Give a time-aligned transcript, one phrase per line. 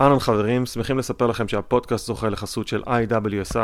[0.00, 3.58] אהלן חברים, שמחים לספר לכם שהפודקאסט זוכה לחסות של IWSI,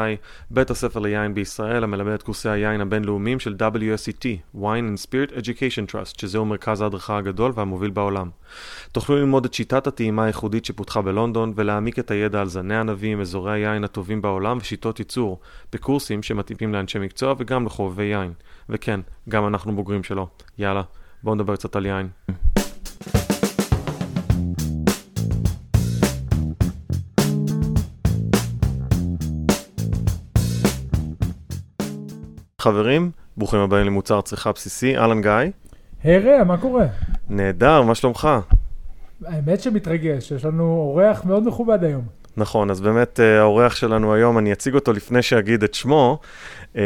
[0.51, 5.93] בית הספר ליין בישראל המלמד את קורסי היין הבינלאומיים של WSET, Wine and Spirit Education
[5.93, 8.31] Trust, שזהו מרכז ההדרכה הגדול והמוביל בעולם.
[8.93, 13.53] תוכלו ללמוד את שיטת הטעימה הייחודית שפותחה בלונדון ולהעמיק את הידע על זני ענבים, אזורי
[13.53, 15.41] היין הטובים בעולם ושיטות ייצור,
[15.73, 18.33] בקורסים שמתאימים לאנשי מקצוע וגם לחובבי יין.
[18.69, 20.29] וכן, גם אנחנו בוגרים שלו.
[20.59, 20.83] יאללה,
[21.23, 22.09] בואו נדבר קצת על יין.
[32.65, 35.31] חברים, ברוכים הבאים למוצר צריכה בסיסי, אהלן גיא.
[36.05, 36.87] היי רע, מה קורה?
[37.29, 38.29] נהדר, מה שלומך?
[39.25, 42.03] האמת שמתרגש, יש לנו אורח מאוד מכובד היום.
[42.37, 46.19] נכון, אז באמת אה, האורח שלנו היום, אני אציג אותו לפני שאגיד את שמו,
[46.77, 46.83] אה,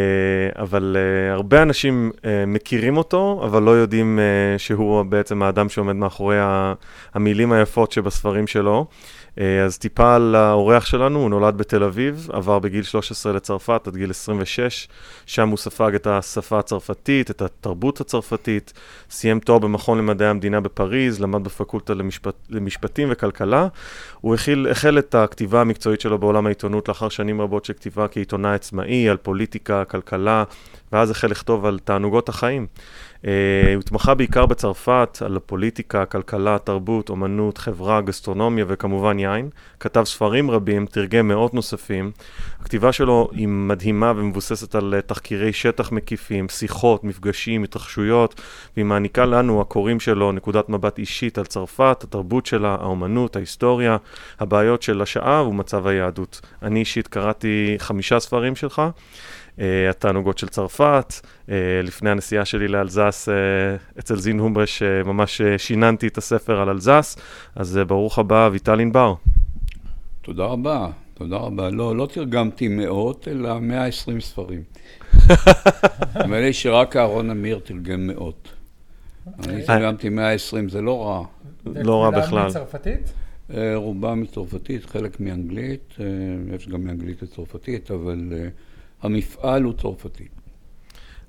[0.59, 2.11] אבל uh, הרבה אנשים
[2.47, 4.19] מכירים אותו, אבל לא יודעים
[4.59, 6.37] שהוא בעצם האדם שעומד מאחורי
[7.15, 8.87] המילים היפות שבספרים שלו.
[9.39, 13.97] Uh, אז טיפה על האורח שלנו, הוא נולד בתל אביב, עבר בגיל 13 לצרפת עד
[13.97, 14.89] גיל 26,
[15.27, 18.73] שם הוא ספג את השפה הצרפתית, את התרבות הצרפתית,
[19.11, 23.69] סיים תואר במכון למדעי המדינה בפריז, למד בפקולטה למשפט, למשפטים וכלכלה.
[24.21, 28.55] הוא החל, החל את הכתיבה המקצועית שלו בעולם העיתונות לאחר שנים רבות של כתיבה כעיתונאי
[28.55, 29.85] עצמאי על פוליטיקה.
[29.89, 30.45] הכלכלה,
[30.93, 32.67] ואז החל לכתוב על תענוגות החיים.
[33.79, 39.51] התמחה בעיקר בצרפת, על הפוליטיקה, כלכלה, תרבות, אומנות, חברה, גסטרונומיה וכמובן יין.
[39.81, 42.11] כתב ספרים רבים, תרגם מאות נוספים.
[42.61, 48.41] הכתיבה שלו היא מדהימה ומבוססת על uh, תחקירי שטח מקיפים, שיחות, מפגשים, התרחשויות,
[48.77, 53.97] והיא מעניקה לנו, הקוראים שלו, נקודת מבט אישית על צרפת, התרבות שלה, האומנות, ההיסטוריה,
[54.41, 56.41] הבעיות של השעה ומצב היהדות.
[56.63, 58.83] אני אישית קראתי חמישה ספרים שלך.
[59.61, 61.15] אה, התענוגות של צרפת.
[61.51, 63.35] אה, לפני הנסיעה שלי לאלזס, אה,
[63.99, 67.17] אצל זין הומברש, ממש שיננתי את הספר על אלזס.
[67.57, 69.15] אז ברוך הבא, אביטל ענבר.
[70.23, 71.71] תודה רבה, תודה רבה.
[71.71, 74.63] לא, לא תרגמתי מאות, אלא 120 ספרים.
[76.17, 78.49] נדמה לי שרק אהרון אמיר תרגם מאות.
[79.49, 81.25] אני תרגמתי 120, זה לא רע.
[81.67, 82.47] לא רע בכלל.
[82.47, 83.13] מצרפתית?
[83.75, 85.95] רובם מצרפתית, חלק מאנגלית,
[86.55, 88.33] יש גם מאנגלית לצרפתית, אבל
[89.03, 90.29] המפעל הוא צרפתי.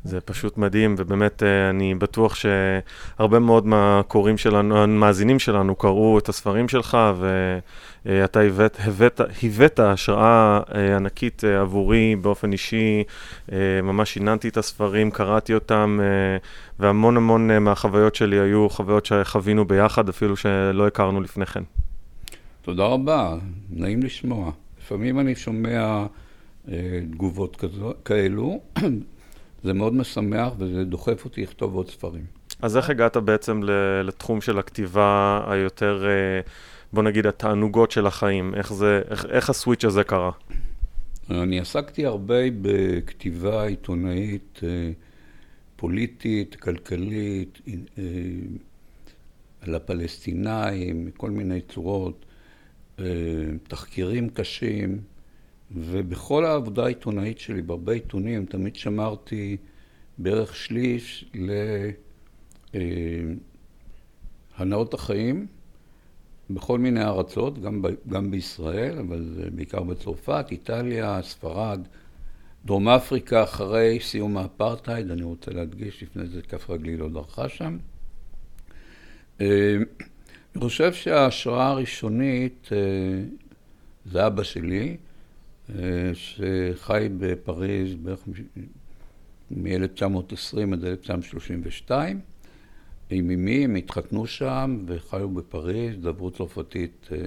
[0.04, 6.30] זה פשוט מדהים, ובאמת אה, אני בטוח שהרבה מאוד מהקוראים שלנו, המאזינים שלנו, קראו את
[6.30, 6.98] הספרים שלך,
[8.06, 13.04] ואתה הבאת, הבאת, הבאת השראה אה, ענקית אה, עבורי באופן אישי.
[13.84, 16.00] ממש שיננתי את הספרים, קראתי אותם,
[16.80, 21.64] והמון המון מהחוויות שלי היו חוויות שחווינו ביחד, אפילו שלא הכרנו לפני כן.
[22.62, 23.36] תודה רבה,
[23.70, 24.52] נעים לשמוע.
[24.82, 26.06] לפעמים אני שומע...
[27.12, 28.62] תגובות כזו, כאלו.
[29.64, 32.26] זה מאוד משמח וזה דוחף אותי לכתוב עוד ספרים.
[32.62, 33.62] אז איך הגעת בעצם
[34.04, 36.42] לתחום של הכתיבה היותר, אה,
[36.94, 38.56] בוא נגיד, התענוגות של החיים?
[38.56, 40.32] איך, זה, איך, איך הסוויץ' הזה קרה?
[41.30, 44.92] אני עסקתי הרבה בכתיבה עיתונאית אה,
[45.76, 48.04] פוליטית, כלכלית, אה,
[49.62, 52.26] על הפלסטינאים, מכל מיני צורות,
[53.68, 55.02] תחקירים קשים.
[55.72, 59.58] ובכל העבודה העיתונאית שלי, בהרבה עיתונים, תמיד שמרתי
[60.18, 61.32] בערך שליש
[64.60, 65.48] להנאות החיים
[66.50, 71.80] בכל מיני ארצות, גם, ב, גם בישראל, אבל בעיקר בצרפת, איטליה, ספרד,
[72.66, 77.78] דרום אפריקה, אחרי סיום האפרטהייד, אני רוצה להדגיש, לפני זה כף רגלי לא דרכה שם.
[79.40, 79.48] אני
[80.58, 82.70] חושב שההשראה הראשונית
[84.06, 84.98] זה אבא שלי,
[86.14, 88.28] שחי בפריז בערך
[89.52, 92.20] מ-1920 עד 1932.
[93.10, 97.18] עם אמי, הם התחתנו שם וחיו בפריז, דברו צרפתית אה,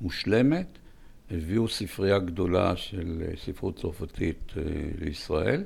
[0.00, 0.66] מושלמת.
[1.30, 4.62] הביאו ספרייה גדולה של אה, ספרות צרפתית אה,
[4.98, 5.64] לישראל.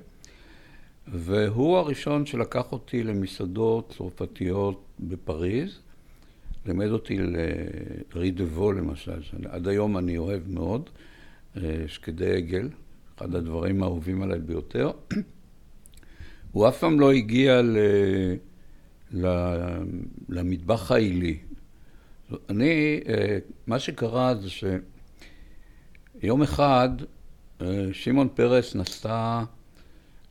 [1.09, 5.79] והוא הראשון שלקח אותי למסעדות צרפתיות בפריז.
[6.67, 7.17] לימד אותי
[8.15, 10.91] לרידבו למשל, שעד היום אני אוהב מאוד.
[11.57, 12.69] אה, שקדי עגל,
[13.17, 14.91] אחד הדברים האהובים עליי ביותר.
[16.53, 17.77] הוא אף פעם לא הגיע ל...
[19.13, 19.27] ל...
[20.29, 21.39] למטבח העילי.
[22.49, 24.49] אני, אה, מה שקרה זה
[26.21, 26.89] שיום אחד
[27.61, 29.43] אה, שמעון פרס נסע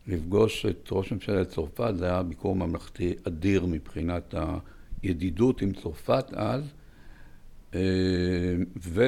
[0.07, 4.35] לפגוש את ראש ממשלת צרפת, זה היה ביקור ממלכתי אדיר מבחינת
[5.03, 6.63] הידידות עם צרפת אז,
[8.77, 9.03] ו...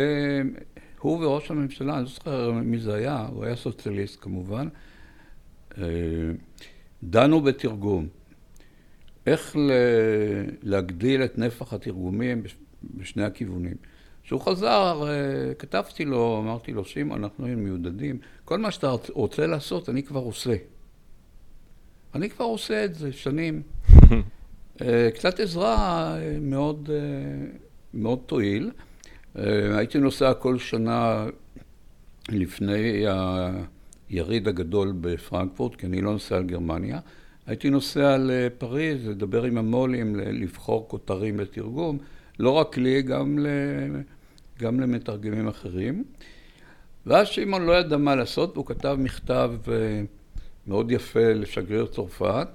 [1.01, 4.67] הוא וראש הממשלה, אני לא זוכר מי זה היה, הוא היה סוציאליסט כמובן,
[5.77, 5.83] אה,
[7.03, 8.07] דנו בתרגום.
[9.27, 9.55] איך
[10.63, 12.43] להגדיל את נפח התרגומים
[12.83, 13.75] בשני הכיוונים.
[14.23, 19.47] כשהוא חזר, אה, כתבתי לו, אמרתי לו, שמעון, אנחנו היינו מיודדים, כל מה שאתה רוצה
[19.47, 20.55] לעשות, אני כבר עושה.
[22.15, 23.61] אני כבר עושה את זה שנים.
[24.81, 26.89] אה, קצת עזרה מאוד,
[27.93, 28.71] מאוד תועיל.
[29.35, 31.25] הייתי נוסע כל שנה
[32.29, 33.03] לפני
[34.09, 36.99] היריד הגדול בפרנקפורט, כי אני לא נוסע על גרמניה.
[37.47, 41.97] הייתי נוסע לפריז, לדבר עם המו"לים, לבחור כותרים לתרגום,
[42.39, 43.47] לא רק לי, גם, ל...
[44.59, 46.03] גם למתרגמים אחרים.
[47.05, 50.01] ואז שמעון לא ידע מה לעשות, והוא כתב מכתב אה,
[50.67, 52.47] מאוד יפה לשגריר צרפת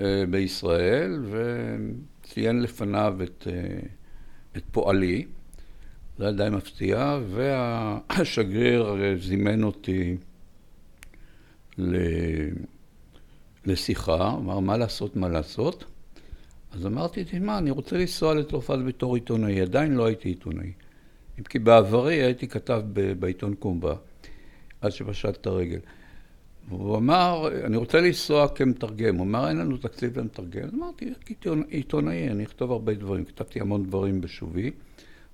[0.00, 3.78] אה, בישראל, וציין לפניו את, אה,
[4.56, 5.26] את פועלי.
[6.18, 10.16] זה היה די מפתיע, והשגריר זימן אותי
[11.78, 11.96] ל...
[13.66, 15.84] לשיחה, אמר מה לעשות, מה לעשות.
[16.72, 20.72] אז אמרתי, תשמע, אני רוצה לנסוע לצרפת בתור עיתונאי, עדיין לא הייתי עיתונאי.
[21.38, 22.82] אם כי בעברי הייתי כתב
[23.18, 23.94] בעיתון קומבה,
[24.80, 25.78] עד שפשט את הרגל.
[26.68, 29.16] והוא אמר, אני רוצה לנסוע כמתרגם.
[29.16, 30.68] הוא אמר, אין לנו תקציב למתרגם.
[30.74, 31.12] אמרתי,
[31.68, 33.24] עיתונאי, אני אכתוב הרבה דברים.
[33.24, 34.70] כתבתי המון דברים בשובי.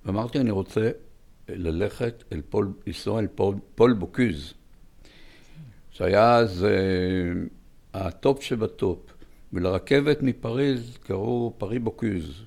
[0.08, 0.90] ואמרתי, אני רוצה
[1.48, 4.54] ללכת אל פול, לנסוע אל פול, פול בוקוז,
[5.90, 7.48] שהיה אז uh,
[7.94, 8.98] הטופ שבטופ,
[9.52, 12.42] ולרכבת מפריז קראו פרי בוקוז.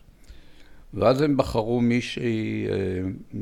[0.94, 3.38] ואז הם בחרו מישהי uh,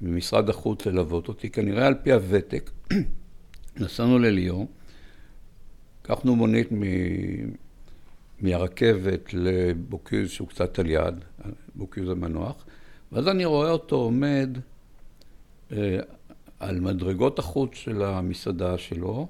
[0.00, 2.70] ממשרד החוץ ללוות אותי, כנראה על פי הוותק.
[3.80, 4.66] נסענו לליון,
[6.04, 6.82] לקחנו מונית מ...
[8.40, 11.24] מהרכבת לבוקוז שהוא קצת על יד,
[11.74, 12.64] בוקוז המנוח,
[13.12, 14.58] ואז אני רואה אותו עומד
[15.72, 15.98] אה,
[16.60, 19.28] על מדרגות החוץ של המסעדה שלו,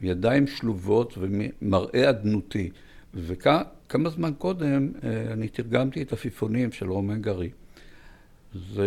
[0.00, 2.70] ידיים שלובות ומראה אדנותי.
[3.14, 7.50] וכמה זמן קודם אה, אני תרגמתי את עפיפונים של רומן גרי.
[8.54, 8.82] אז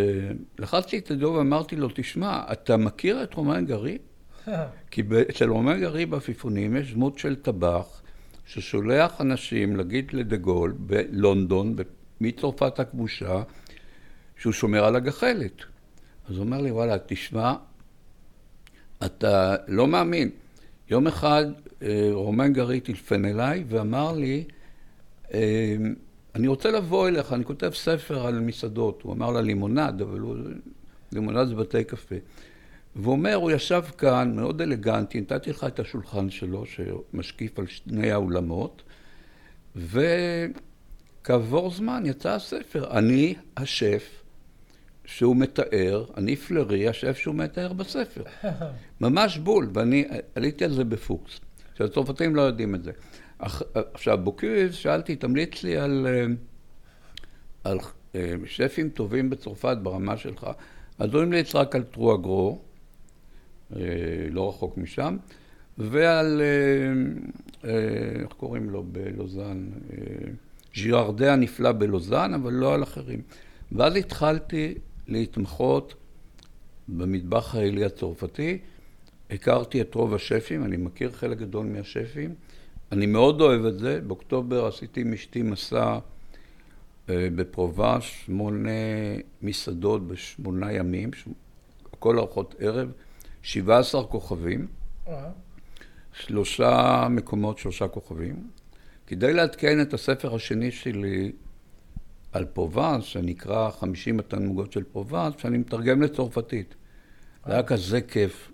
[0.59, 3.97] לחצתי את ידו ואמרתי לו, תשמע, אתה מכיר את רומן גרי?
[4.91, 8.01] כי אצל רומן גרי בעפיפונים יש דמות של טבח
[8.45, 11.75] ששולח אנשים להגיד לדה גול בלונדון,
[12.21, 13.43] מצרפת הכבושה,
[14.37, 15.61] שהוא שומר על הגחלת.
[16.29, 17.53] אז הוא אומר לי, וואלה, תשמע,
[19.05, 20.29] אתה לא מאמין.
[20.89, 21.45] יום אחד
[21.81, 24.43] אה, רומן גרי טלפן אליי ואמר לי,
[25.33, 25.75] אה,
[26.35, 29.01] אני רוצה לבוא אליך, אני כותב ספר על מסעדות.
[29.01, 30.35] הוא אמר לה לימונד, אבל הוא...
[31.11, 32.15] לימונד זה בתי קפה.
[32.95, 38.11] והוא אומר, הוא ישב כאן, מאוד אלגנטי, נתתי לך את השולחן שלו, שמשקיף על שני
[38.11, 38.83] האולמות,
[39.75, 42.91] וכעבור זמן יצא הספר.
[42.97, 44.24] אני השף
[45.05, 48.23] שהוא מתאר, אני פלרי, השף שהוא מתאר בספר.
[49.01, 50.05] ממש בול, ואני
[50.35, 51.39] עליתי על זה בפוקס.
[51.71, 52.91] עכשיו, הצרפתים לא יודעים את זה.
[53.93, 56.25] עכשיו, בוקוז, שאלתי, תמליץ לי על, אה,
[57.63, 57.77] על
[58.15, 60.47] אה, שפים טובים בצרפת ברמה שלך.
[60.99, 62.59] אז הוא המליץ רק על טרואגרו,
[63.75, 63.81] אה,
[64.31, 65.17] לא רחוק משם,
[65.77, 66.41] ועל,
[67.63, 69.69] איך קוראים לו בלוזאן?
[70.75, 73.21] ז'ירארדה הנפלא בלוזאן, אבל לא על אחרים.
[73.71, 74.75] ואז התחלתי
[75.07, 75.93] להתמחות
[76.87, 78.57] במטבח העילי הצרפתי.
[79.29, 82.35] הכרתי את רוב השפים, אני מכיר חלק גדול מהשפים.
[82.91, 84.01] אני מאוד אוהב את זה.
[84.01, 85.99] באוקטובר עשיתי עם אשתי מסע
[87.09, 88.69] אה, בפרובש, שמונה
[89.41, 91.11] מסעדות בשמונה ימים,
[91.99, 92.91] כל ארוחות ערב,
[93.41, 94.67] 17 כוכבים,
[96.13, 98.47] שלושה מקומות, שלושה כוכבים.
[99.07, 101.31] כדי לעדכן את הספר השני שלי
[102.35, 106.75] על פרובנס, שנקרא 50 התענוגות של פרובנס, שאני מתרגם לצרפתית.
[107.45, 108.51] זה היה כזה כיף.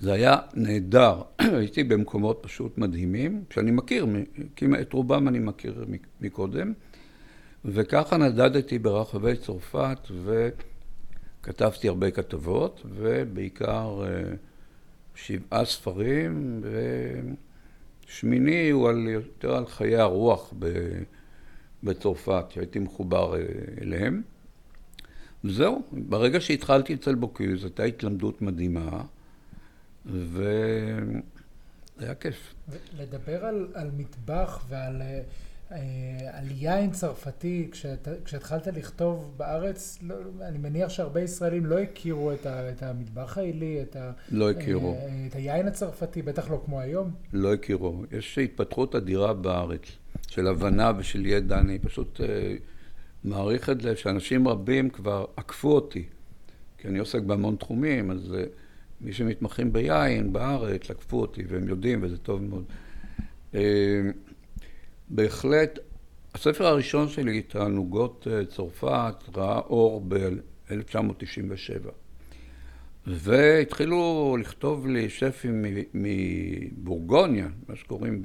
[0.00, 1.22] זה היה נהדר.
[1.58, 4.06] הייתי במקומות פשוט מדהימים, שאני מכיר,
[4.56, 5.84] כי את רובם אני מכיר
[6.20, 6.72] מקודם.
[7.64, 14.22] וככה נדדתי ברחבי צרפת וכתבתי הרבה כתבות, ובעיקר אה,
[15.14, 16.60] שבעה ספרים,
[18.06, 20.66] ושמיני הוא על, יותר על חיי הרוח ב...
[21.82, 23.42] בצרפת, שהייתי מחובר אה,
[23.80, 24.22] אליהם.
[25.44, 29.04] וזהו, ברגע שהתחלתי אצל בוקיוז, הייתה התלמדות מדהימה,
[30.06, 30.96] וזה
[31.98, 32.54] היה כיף.
[32.98, 35.20] לדבר על, על מטבח ועל אה,
[36.32, 42.46] על יין צרפתי, כשאת, כשהתחלת לכתוב בארץ, לא, אני מניח שהרבה ישראלים לא הכירו את,
[42.46, 44.98] ה, את המטבח העילי, את, ה, לא הכירו.
[45.28, 47.10] את היין הצרפתי, בטח לא כמו היום.
[47.32, 48.04] לא הכירו.
[48.10, 49.80] יש התפתחות אדירה בארץ.
[50.32, 52.24] של הבנה ושל ידע, אני פשוט uh,
[53.24, 56.04] מעריך את זה שאנשים רבים כבר עקפו אותי,
[56.78, 58.48] כי אני עוסק בהמון תחומים, אז uh,
[59.00, 62.64] מי שמתמחים ביין בארץ עקפו אותי, והם יודעים, וזה טוב מאוד.
[63.52, 63.56] Uh,
[65.08, 65.78] בהחלט
[66.34, 71.88] הספר הראשון שלי, תענוגות אה, צרפת, ראה אור ב-1997.
[73.06, 78.22] והתחילו לכתוב לי שפים מבורגוניה, מה שקוראים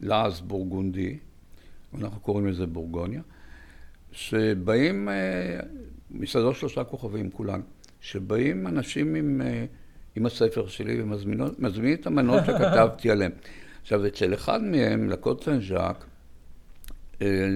[0.00, 1.18] בלעז בורגונדי,
[1.98, 3.20] אנחנו קוראים לזה בורגוניה,
[4.12, 5.60] שבאים, אה,
[6.10, 7.60] מסעדות שלושה כוכבים כולן,
[8.00, 9.64] שבאים אנשים עם, אה,
[10.16, 13.32] עם הספר שלי ומזמינים את המנות שכתבתי עליהן.
[13.82, 16.04] עכשיו, אצל אחד מהם, לקוט סן ז'אק,
[17.22, 17.48] אה,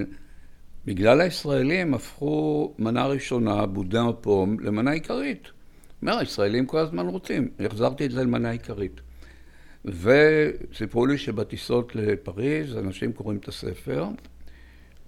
[0.85, 5.49] בגלל הישראלים הפכו מנה ראשונה, בודן הפום, למנה עיקרית.
[6.03, 7.49] אומר, הישראלים כל הזמן רוצים.
[7.61, 9.01] החזרתי את זה למנה עיקרית.
[9.85, 14.07] וסיפרו לי שבטיסות לפריז אנשים קוראים את הספר,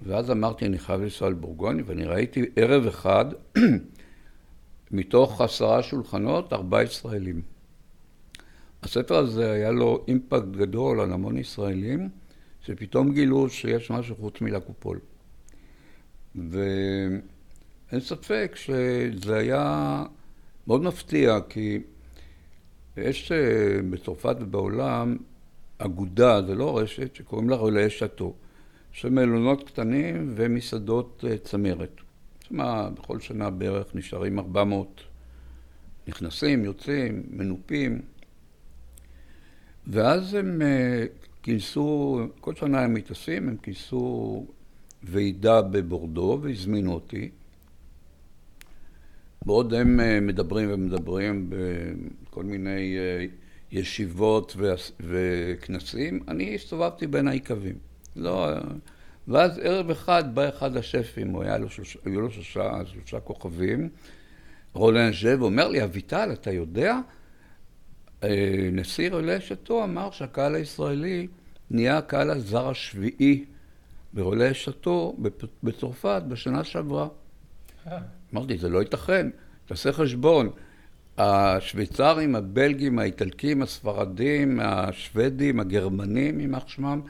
[0.02, 3.25] ואז אמרתי, אני חייב לנסוע לבורגוניה, ואני ראיתי ערב אחד,
[4.91, 7.43] מתוך עשרה שולחנות, ארבעה ישראלים.
[8.83, 12.09] הספר הזה היה לו אימפקט גדול על המון ישראלים,
[12.61, 14.99] שפתאום גילו שיש משהו חוץ מלקופול.
[16.35, 17.21] ואין
[18.00, 20.05] ספק שזה היה
[20.67, 21.79] מאוד מפתיע, כי
[22.96, 25.16] יש אה, בצרפת ובעולם
[25.78, 28.34] אגודה, זה לא רשת, שקוראים לה רולאי שאטו.
[28.94, 32.00] יש מלונות קטנים ומסעדות אה, צמרת.
[32.40, 35.00] שמה, בכל שנה בערך נשארים 400
[36.08, 38.00] נכנסים, יוצאים, מנופים.
[39.87, 41.04] ואז הם אה,
[41.42, 44.46] כינסו, כל שנה הם מתעשים, הם כינסו
[45.02, 47.30] ועידה בבורדו והזמינו אותי.
[49.46, 53.26] בעוד הם אה, מדברים ומדברים בכל מיני אה,
[53.72, 54.56] ישיבות
[55.00, 57.78] וכנסים, אני הסתובבתי בין היקבים.
[58.16, 58.49] לא,
[59.28, 63.88] ואז ערב אחד בא אחד השפים, הוא היה לו שלושה, היו לו שלושה, שלושה כוכבים,
[64.72, 66.99] רולן ז'ב, אומר לי, אביטל, אתה יודע?
[68.25, 71.26] אה, נשיא רולן שתו אמר שהקהל הישראלי
[71.70, 73.44] נהיה הקהל הזר השביעי
[74.12, 75.16] ברולן שתו
[75.62, 77.08] בצרפת בשנה שעברה.
[78.34, 79.30] אמרתי, זה לא ייתכן,
[79.66, 80.50] תעשה חשבון.
[81.18, 87.00] השוויצרים, הבלגים, האיטלקים, הספרדים, השוודים, הגרמנים, יימח שמם,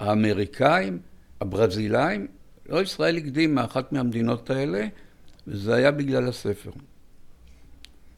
[0.00, 0.98] האמריקאים,
[1.40, 2.26] הברזילאים,
[2.68, 4.86] לא ישראל הקדים מאחת מהמדינות האלה,
[5.46, 6.70] וזה היה בגלל הספר.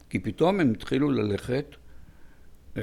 [0.09, 1.75] כי פתאום הם התחילו ללכת,
[2.77, 2.81] אה,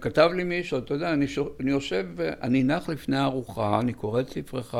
[0.00, 1.26] כתב לי מישהו, אתה יודע, אני,
[1.60, 2.06] אני יושב,
[2.42, 4.74] אני נח לפני הארוחה, אני קורא את ספרך,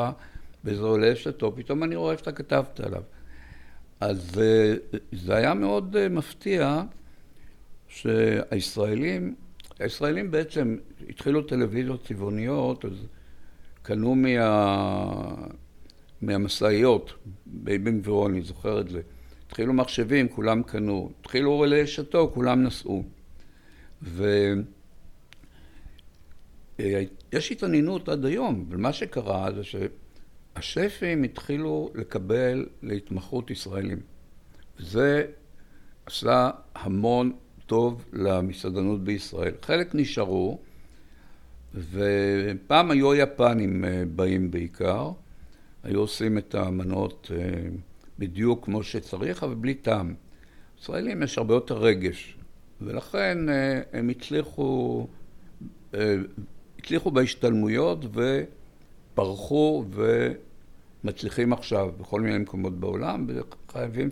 [0.65, 3.01] וזה עולה שתו, פתאום אני רואה שאתה כתבת עליו.
[3.99, 4.73] אז אה,
[5.11, 6.81] זה היה מאוד אה, מפתיע
[7.87, 9.35] שהישראלים,
[9.79, 10.77] הישראלים בעצם
[11.09, 12.93] התחילו טלוויזיות צבעוניות, אז
[13.81, 15.35] קנו מה...
[16.21, 17.13] מהמשאיות
[17.45, 19.01] באבן גבירון, אני זוכר את זה.
[19.47, 21.11] התחילו מחשבים, כולם קנו.
[21.21, 23.03] התחילו רלי שתו, כולם נסעו.
[24.01, 24.65] ויש
[27.51, 29.63] התעניינות עד היום, ומה שקרה זה
[30.59, 33.99] שהשפים התחילו לקבל להתמחות ישראלים.
[34.79, 35.25] זה
[36.05, 37.33] עשה המון
[37.65, 39.53] טוב למסעדנות בישראל.
[39.61, 40.59] חלק נשארו,
[41.73, 45.11] ופעם היו היפנים אה, באים בעיקר,
[45.83, 47.69] היו עושים את המנות אה,
[48.19, 50.13] בדיוק כמו שצריך, אבל בלי טעם.
[50.81, 52.37] ישראלים יש הרבה יותר רגש,
[52.81, 55.07] ולכן אה, הם הצליחו,
[56.79, 58.05] הצליחו בהשתלמויות
[59.13, 59.85] ופרחו
[61.05, 63.27] ומצליחים עכשיו בכל מיני מקומות בעולם,
[63.69, 64.09] וחייבים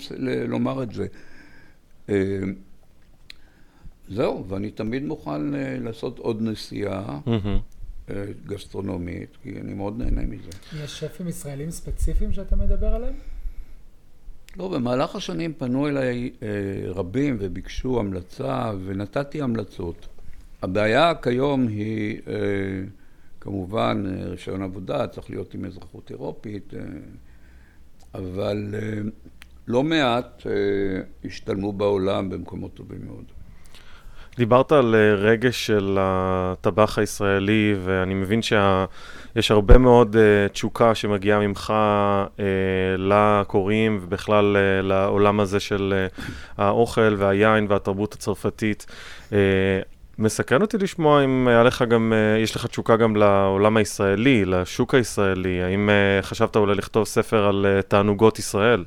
[0.47, 1.07] לומר את זה.
[4.09, 8.11] זהו, ואני תמיד מוכן אה, לעשות עוד נסיעה mm-hmm.
[8.45, 10.49] גסטרונומית, כי אני מאוד נהנה מזה.
[10.83, 13.13] יש שפים ישראלים ספציפיים שאתה מדבר עליהם?
[14.57, 16.47] לא, במהלך השנים פנו אליי אה,
[16.85, 20.07] רבים וביקשו המלצה, ונתתי המלצות.
[20.61, 22.33] הבעיה כיום היא אה,
[23.43, 26.79] כמובן אה, רישיון עבודה, צריך להיות עם אזרחות אירופית, אה,
[28.13, 29.01] אבל אה,
[29.67, 30.43] לא מעט
[31.25, 33.23] השתלמו בעולם במקומות טובים מאוד.
[34.37, 40.15] דיברת על רגש של הטבח הישראלי, ואני מבין שיש הרבה מאוד
[40.53, 41.73] תשוקה שמגיעה ממך
[42.97, 46.05] לקוראים, ובכלל לעולם הזה של
[46.57, 48.85] האוכל והיין והתרבות הצרפתית.
[50.17, 54.95] מסקרן אותי לשמוע אם היה לך גם, uh, יש לך תשוקה גם לעולם הישראלי, לשוק
[54.95, 55.63] הישראלי.
[55.63, 58.85] האם uh, חשבת אולי לכתוב ספר על תענוגות ישראל?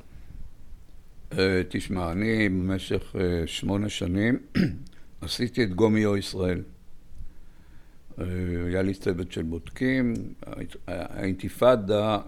[1.68, 3.16] תשמע, אני במשך
[3.47, 4.38] שמונה שנים
[5.21, 6.61] עשיתי את גומיו ישראל.
[8.18, 8.25] אה,
[8.66, 10.14] היה לי צוות של בודקים,
[10.87, 12.18] האינתיפאדה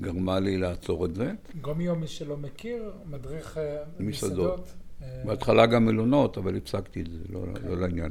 [0.00, 1.32] גרמה לי לעצור את זה.
[1.60, 4.72] גומיו, מי שלא מכיר, מדריך אה, מסעדות.
[5.02, 7.68] אה, בהתחלה גם מלונות, אבל הפסקתי את זה, לא, כן.
[7.68, 8.10] לא לעניין.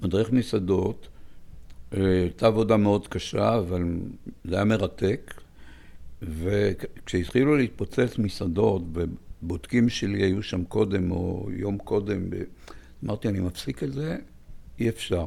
[0.00, 1.08] מדריך מסעדות,
[1.90, 3.84] הייתה עבודה מאוד קשה, אבל
[4.44, 5.34] זה היה מרתק.
[6.22, 12.20] וכשהתחילו להתפוצץ מסעדות, ובודקים שלי היו שם קודם, או יום קודם,
[13.04, 14.16] אמרתי, אני מפסיק את זה,
[14.78, 15.26] אי אפשר.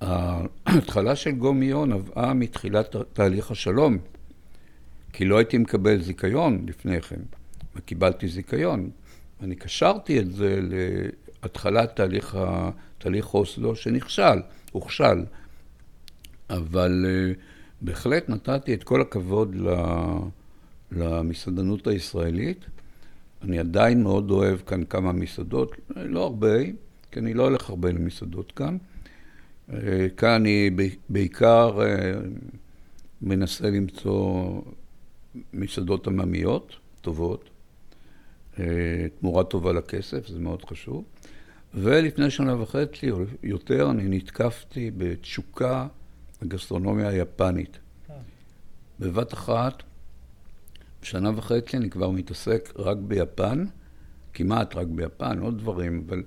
[0.00, 3.98] ההתחלה של גומיון נבעה מתחילת תהליך השלום,
[5.12, 7.20] כי לא הייתי מקבל זיכיון לפני כן,
[7.76, 8.90] וקיבלתי זיכיון.
[9.42, 10.60] אני קשרתי את זה
[11.42, 12.38] להתחלת תהליך,
[12.98, 14.38] תהליך אוסלו שנכשל,
[14.72, 15.24] הוכשל.
[16.50, 17.38] אבל uh,
[17.80, 19.56] בהחלט נתתי את כל הכבוד
[20.92, 22.64] למסעדנות הישראלית.
[23.42, 26.56] אני עדיין מאוד אוהב כאן כמה מסעדות, לא הרבה,
[27.10, 28.76] כי אני לא הולך הרבה למסעדות כאן.
[29.72, 30.70] אה, כאן אני
[31.08, 32.12] בעיקר אה,
[33.22, 34.50] מנסה למצוא
[35.52, 37.51] מסעדות עממיות טובות, אה,
[39.20, 41.04] תמורה טובה לכסף, זה מאוד חשוב.
[41.74, 45.86] ולפני שנה וחצי או יותר אני נתקפתי בתשוקה
[46.42, 47.78] לגסטרונומיה היפנית.
[49.00, 49.82] בבת אחת,
[51.02, 53.64] שנה וחצי אני כבר מתעסק רק ביפן,
[54.34, 56.22] כמעט רק ביפן, עוד דברים, אבל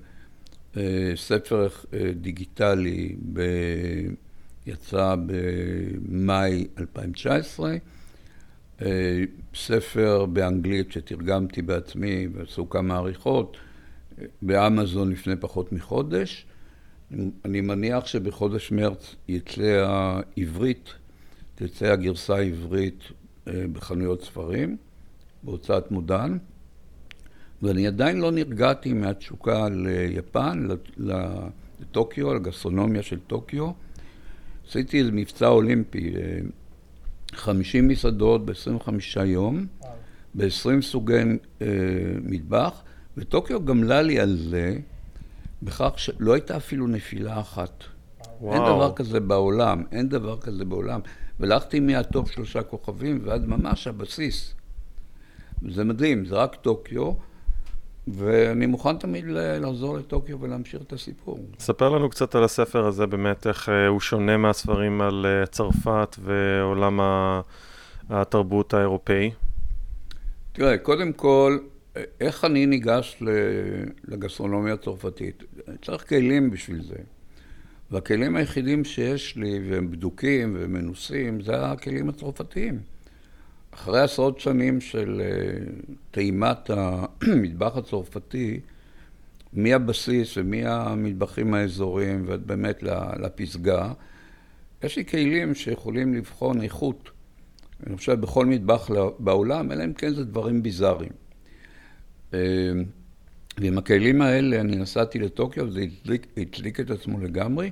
[0.76, 3.40] אה, ספר אה, דיגיטלי ב...
[4.66, 7.76] יצא במאי 2019, אה,
[9.54, 13.56] ספר באנגלית שתרגמתי בעצמי ועשו כמה עריכות,
[14.42, 16.46] באמזון לפני פחות מחודש.
[17.44, 20.94] אני מניח שבחודש מרץ יצא העברית,
[21.54, 23.02] תצא הגרסה העברית
[23.46, 24.76] בחנויות ספרים,
[25.42, 26.38] בהוצאת מודן.
[27.62, 30.68] ואני עדיין לא נרגעתי מהתשוקה ליפן,
[31.80, 33.70] לטוקיו, לגסטרונומיה של טוקיו.
[34.68, 36.14] עשיתי איזה מבצע אולימפי,
[37.36, 39.66] 50 אה, מסעדות ב-25 יום,
[40.34, 41.14] ב-20 סוגי
[41.62, 41.66] אה,
[42.22, 42.82] מטבח,
[43.16, 44.76] וטוקיו גמלה לי על זה
[45.62, 47.84] בכך שלא הייתה אפילו נפילה אחת.
[48.40, 48.54] וואו.
[48.54, 51.00] אין דבר כזה בעולם, אין דבר כזה בעולם.
[51.40, 54.54] והלכתי מהטופ שלושה כוכבים ועד ממש הבסיס.
[55.68, 57.12] זה מדהים, זה רק טוקיו.
[58.08, 61.40] ואני מוכן תמיד לחזור לטוקיו ולהמשיך את הסיפור.
[61.58, 66.16] ספר לנו קצת על הספר הזה, באמת, איך אה, הוא שונה מהספרים על אה, צרפת
[66.18, 67.00] ועולם
[68.10, 69.30] התרבות האירופאי.
[70.52, 71.58] תראה, קודם כל,
[72.20, 73.22] איך אני ניגש
[74.08, 75.42] לגסטרונומיה הצרפתית?
[75.82, 76.96] צריך כלים בשביל זה.
[77.90, 82.78] והכלים היחידים שיש לי, והם בדוקים ומנוסים, זה הכלים הצרפתיים.
[83.76, 85.58] אחרי עשרות שנים של אה,
[86.10, 88.60] טעימת המטבח הצרפתי,
[89.52, 92.82] מהבסיס ומהמטבחים האזוריים ועד באמת
[93.22, 93.92] לפסגה,
[94.82, 97.10] יש לי כלים שיכולים לבחון איכות.
[97.86, 101.12] אני חושב בכל מטבח בעולם, אלא אם כן זה דברים ביזאריים.
[102.34, 102.38] אה,
[103.58, 107.70] ועם הכלים האלה אני נסעתי לטוקיו וזה הדליק, הדליק את עצמו לגמרי,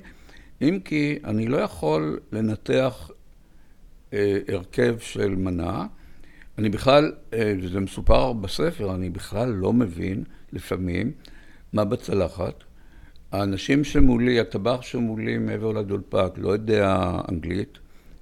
[0.61, 3.11] אם כי אני לא יכול לנתח
[4.47, 5.85] הרכב של מנה.
[6.57, 11.11] אני בכלל, אה, וזה מסופר בספר, אני בכלל לא מבין לפעמים
[11.73, 12.63] מה בצלחת.
[13.31, 17.77] האנשים שמולי, הטבח שמולי מעבר לדולפק, לא יודע אנגלית,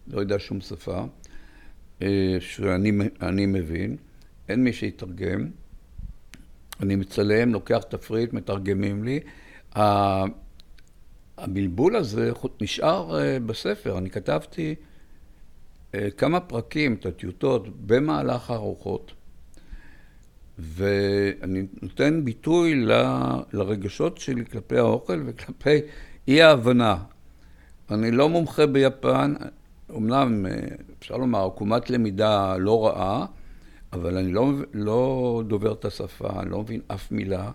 [0.08, 1.06] לא יודע שום שפה,
[2.02, 3.98] אה, שאני מבין,
[4.50, 5.48] אין מי שיתרגם.
[6.82, 9.20] אני מצלם, לוקח תפריט, מתרגמים לי.
[11.38, 13.98] הבלבול הזה נשאר בספר.
[13.98, 14.93] אני כתבתי אה,
[16.18, 19.12] כמה פרקים, את הטיוטות, במהלך הארוחות,
[20.60, 22.92] ואני נותן ביטוי ל,
[23.54, 25.80] לרגשות שלי כלפי האוכל וכלפי
[26.28, 26.98] אי ההבנה.
[27.92, 29.34] אני לא מומחה ביפן,
[29.96, 30.52] אמנם אה,
[31.00, 33.26] אפשר לומר עקומת למידה לא רעה,
[33.94, 37.52] אבל אני לא, לא דובר את השפה, אני לא מבין אף מילה,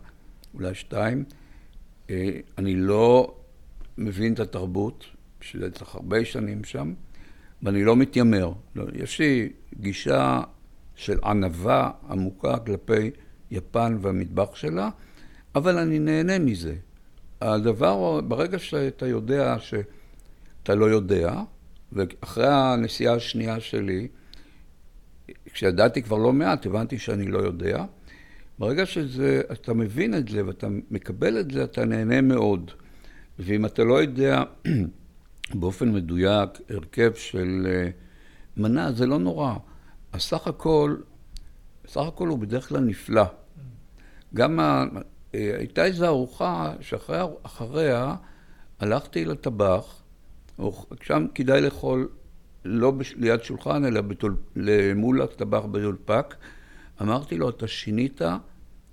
[0.54, 1.24] אולי שתיים.
[2.10, 3.34] אה, אני לא
[3.98, 5.04] מבין את התרבות,
[5.40, 6.92] בשביל זה צריך הרבה שנים שם.
[7.62, 8.52] ואני לא מתיימר.
[8.74, 9.48] לא, יש לי
[9.80, 10.40] גישה
[10.94, 13.10] של ענווה עמוקה כלפי
[13.50, 14.90] יפן והמטבח שלה,
[15.54, 16.74] אבל אני נהנה מזה.
[17.40, 21.42] הדבר, ברגע שאתה יודע שאתה לא יודע,
[21.92, 24.08] ואחרי הנסיעה השנייה שלי,
[25.52, 27.84] כשידעתי כבר לא מעט, הבנתי שאני לא יודע.
[28.58, 32.70] ברגע שאתה מבין את זה ואתה מקבל את זה, אתה נהנה מאוד.
[33.38, 34.42] ואם אתה לא יודע
[35.54, 37.90] באופן מדויק הרכב של אה,
[38.56, 39.54] מנה, זה לא נורא.
[40.12, 40.96] הסך הכל,
[41.86, 43.24] סך הכל הוא בדרך כלל נפלא.
[44.34, 44.84] גם ה...
[45.34, 48.14] אה, הייתה איזו ארוחה שאחריה
[48.80, 50.02] הלכתי לטבח,
[51.02, 52.08] שם כדאי לאכול
[52.64, 54.36] לא ליד שולחן, אלא בתול,
[54.96, 56.34] מול הטבח ביולפק.
[57.02, 58.20] אמרתי לו, אתה שינית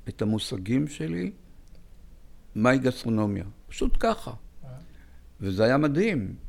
[0.09, 1.31] את המושגים שלי
[2.55, 3.43] מהי גסטרונומיה.
[3.67, 4.31] פשוט ככה.
[5.41, 6.44] וזה היה מדהים.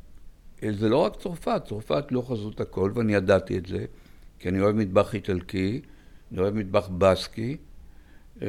[0.61, 3.85] זה לא רק צרפת, צרפת לא חזות הכל, ואני ידעתי את זה,
[4.39, 5.81] כי אני אוהב מטבח איטלקי,
[6.31, 7.57] אני אוהב מטבח בסקי,
[8.41, 8.47] אה,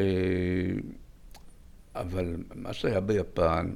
[1.94, 3.74] אבל מה שהיה ביפן,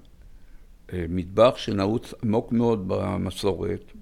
[0.93, 3.93] אה, מטבח שנעוץ עמוק מאוד במסורת,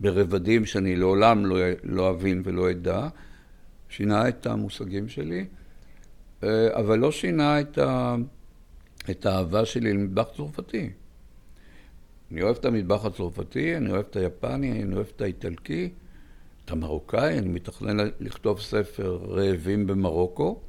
[0.00, 3.08] ברבדים שאני לעולם לא, לא אבין ולא אדע,
[3.88, 5.46] שינה את המושגים שלי,
[6.44, 8.16] אה, אבל לא שינה את, ה,
[9.10, 10.90] את האהבה שלי למטבח צרפתי.
[12.32, 15.90] אני אוהב את המטבח הצרפתי, אני אוהב את היפני, אני אוהב את האיטלקי,
[16.64, 20.60] את המרוקאי, אני מתכנן לכתוב ספר רעבים במרוקו.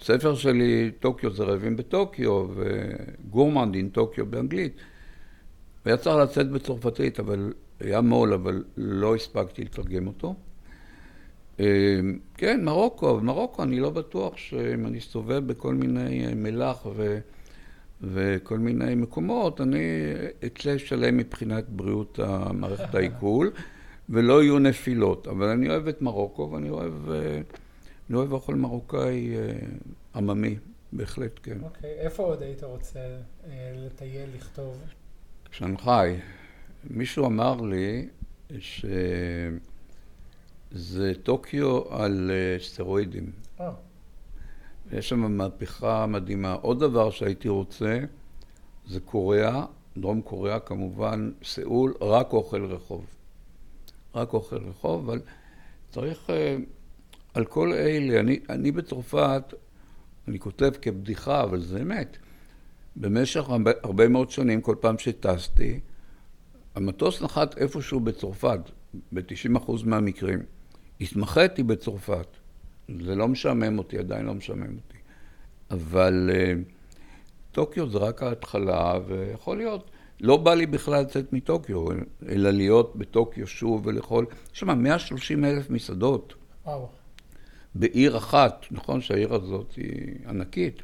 [0.00, 4.76] ספר שלי, טוקיו זה רעבים בטוקיו, וגורמנד אין טוקיו באנגלית.
[5.86, 10.34] והיה צריך לצאת בצרפתית, אבל היה מו"ל, אבל לא הספקתי לתרגם אותו.
[11.60, 12.00] אה,
[12.34, 17.18] כן, מרוקו, מרוקו, אני לא בטוח שאם אני אסתובב בכל מיני מלח ו...
[18.02, 19.78] וכל מיני מקומות, אני
[20.46, 22.18] אצא שלם מבחינת בריאות
[22.52, 23.52] מערכת העיכול,
[24.08, 25.28] ולא יהיו נפילות.
[25.28, 27.40] אבל אני אוהב את מרוקו, ואני אוהב, אה,
[28.10, 29.52] אני אוהב אוכל מרוקאי אה,
[30.14, 30.56] עממי,
[30.92, 31.58] בהחלט, כן.
[31.62, 32.00] אוקיי, okay.
[32.00, 33.00] איפה עוד היית רוצה
[33.76, 34.78] לטייל, לכתוב?
[35.50, 36.16] שנגחאי.
[36.90, 38.08] מישהו אמר לי
[38.58, 39.52] שזה
[41.22, 43.30] טוקיו על אה, סטרואידים.
[43.58, 43.62] Oh.
[44.92, 46.52] יש שם מהפכה מדהימה.
[46.52, 47.98] עוד דבר שהייתי רוצה
[48.86, 49.64] זה קוריאה,
[49.98, 53.06] דרום קוריאה כמובן, סאול, רק אוכל רחוב.
[54.14, 55.20] רק אוכל רחוב, אבל
[55.90, 56.56] צריך אה,
[57.34, 59.54] על כל אלה, אני, אני בצרפת,
[60.28, 62.16] אני כותב כבדיחה, אבל זה אמת.
[62.96, 65.80] במשך הרבה, הרבה מאוד שנים, כל פעם שטסתי,
[66.74, 68.60] המטוס נחת איפשהו בצרפת,
[69.12, 70.42] ב-90% מהמקרים.
[71.00, 72.26] התמחיתי בצרפת.
[72.88, 74.98] זה לא משעמם אותי, עדיין לא משעמם אותי.
[75.70, 76.72] אבל uh,
[77.52, 79.90] טוקיו זה רק ההתחלה, ויכול להיות,
[80.20, 81.86] לא בא לי בכלל לצאת מטוקיו,
[82.28, 84.26] אלא להיות בטוקיו שוב ולאכול.
[84.54, 86.34] יש שם 130 אלף מסעדות.
[86.64, 86.88] וואו.
[87.74, 90.82] בעיר אחת, נכון שהעיר הזאת היא ענקית.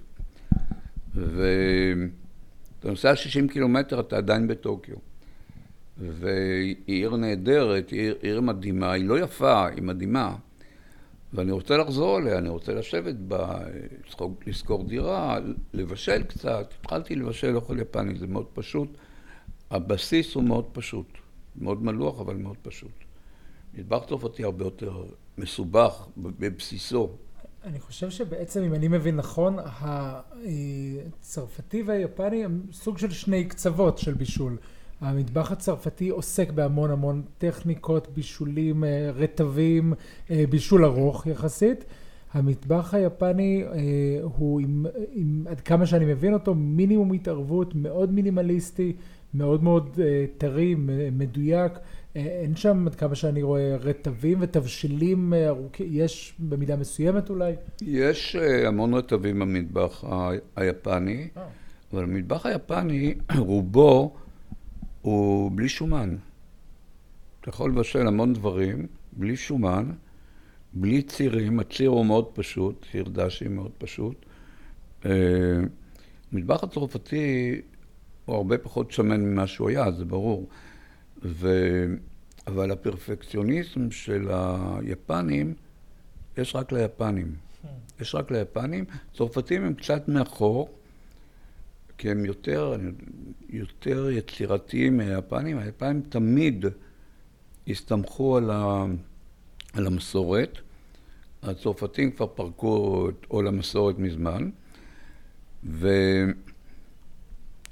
[1.14, 4.96] ואתה נוסע 60 קילומטר, אתה עדיין בטוקיו.
[5.98, 10.36] והיא עיר נהדרת, היא עיר, עיר מדהימה, היא לא יפה, היא מדהימה.
[11.32, 13.58] ואני רוצה לחזור אליה, אני רוצה לשבת בה,
[14.46, 15.38] לשכור דירה,
[15.72, 16.74] לבשל קצת.
[16.80, 18.88] התחלתי לבשל אוכל יפני, זה מאוד פשוט.
[19.70, 21.06] הבסיס הוא מאוד פשוט,
[21.56, 22.92] מאוד מלוח, אבל מאוד פשוט.
[23.74, 25.04] מטבח צרפתי הרבה יותר
[25.38, 27.10] מסובך בבסיסו.
[27.64, 29.56] אני חושב שבעצם, אם אני מבין נכון,
[31.20, 34.56] הצרפתי והיפני הם סוג של שני קצוות של בישול.
[35.00, 39.92] המטבח הצרפתי עוסק בהמון המון טכניקות, בישולים, אה, רטבים,
[40.30, 41.84] אה, בישול ארוך יחסית.
[42.32, 43.78] המטבח היפני אה,
[44.22, 48.92] הוא, עם, עם, עד כמה שאני מבין אותו, מינימום התערבות, מאוד מינימליסטי,
[49.34, 49.98] מאוד מאוד
[50.38, 50.74] טרי,
[51.12, 51.72] מדויק.
[52.14, 57.52] אין שם, עד כמה שאני רואה, רטבים ותבשילים ארוכים, יש במידה מסוימת אולי?
[57.82, 60.04] יש המון רטבים במטבח
[60.56, 61.28] היפני,
[61.92, 64.14] אבל המטבח היפני, רובו
[65.02, 66.16] הוא בלי שומן.
[67.40, 69.90] אתה יכול לבשל המון דברים, בלי שומן,
[70.72, 74.26] בלי צירים, הציר הוא מאוד פשוט, ציר דשי מאוד פשוט.
[76.32, 77.60] המטבח אה, הצרפתי
[78.24, 80.48] הוא הרבה פחות שמן ממה שהוא היה, זה ברור.
[81.22, 81.48] ו...
[82.48, 85.54] אבל הפרפקציוניזם של היפנים,
[86.38, 87.34] יש רק ליפנים.
[88.00, 88.84] יש רק ליפנים.
[89.14, 90.77] צרפתים הם קצת מאחור,
[91.98, 92.76] כי הם יותר,
[93.50, 95.58] יותר יצירתיים מהיפנים.
[95.58, 96.64] היפנים תמיד
[97.68, 98.84] הסתמכו על, ה,
[99.72, 100.58] על המסורת.
[101.42, 104.50] הצרפתים כבר פרקו את עול המסורת מזמן,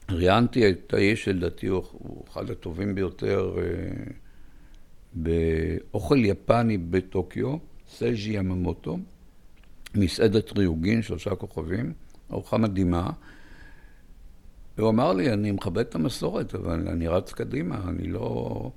[0.08, 3.64] וראיינתי את האיש שלדעתי הוא אחד הטובים ביותר אה,
[5.14, 7.56] באוכל יפני בטוקיו,
[7.88, 8.98] סייג'י יממוטו,
[9.94, 11.92] מסעדת ריוגין, שלושה כוכבים,
[12.32, 13.10] ארוחה מדהימה.
[14.78, 18.70] והוא אמר לי, אני מכבד את המסורת, אבל אני רץ קדימה, אני לא,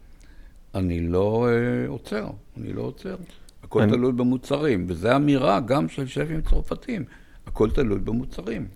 [0.76, 3.16] אני לא אה, עוצר, אני לא עוצר.
[3.64, 3.92] הכל אני...
[3.92, 7.04] תלוי במוצרים, וזו אמירה גם של שפים צרפתים,
[7.48, 8.68] הכל תלוי במוצרים.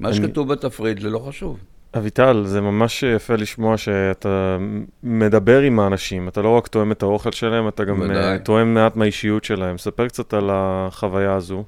[0.00, 0.16] מה אני...
[0.16, 1.58] שכתוב בתפריט זה לא חשוב.
[1.96, 4.58] אביטל, זה ממש יפה לשמוע שאתה
[5.02, 8.96] מדבר עם האנשים, אתה לא רק תואם את האוכל שלהם, אתה גם אה, תואם מעט
[8.96, 9.78] מהאישיות שלהם.
[9.78, 11.64] ספר קצת על החוויה הזו.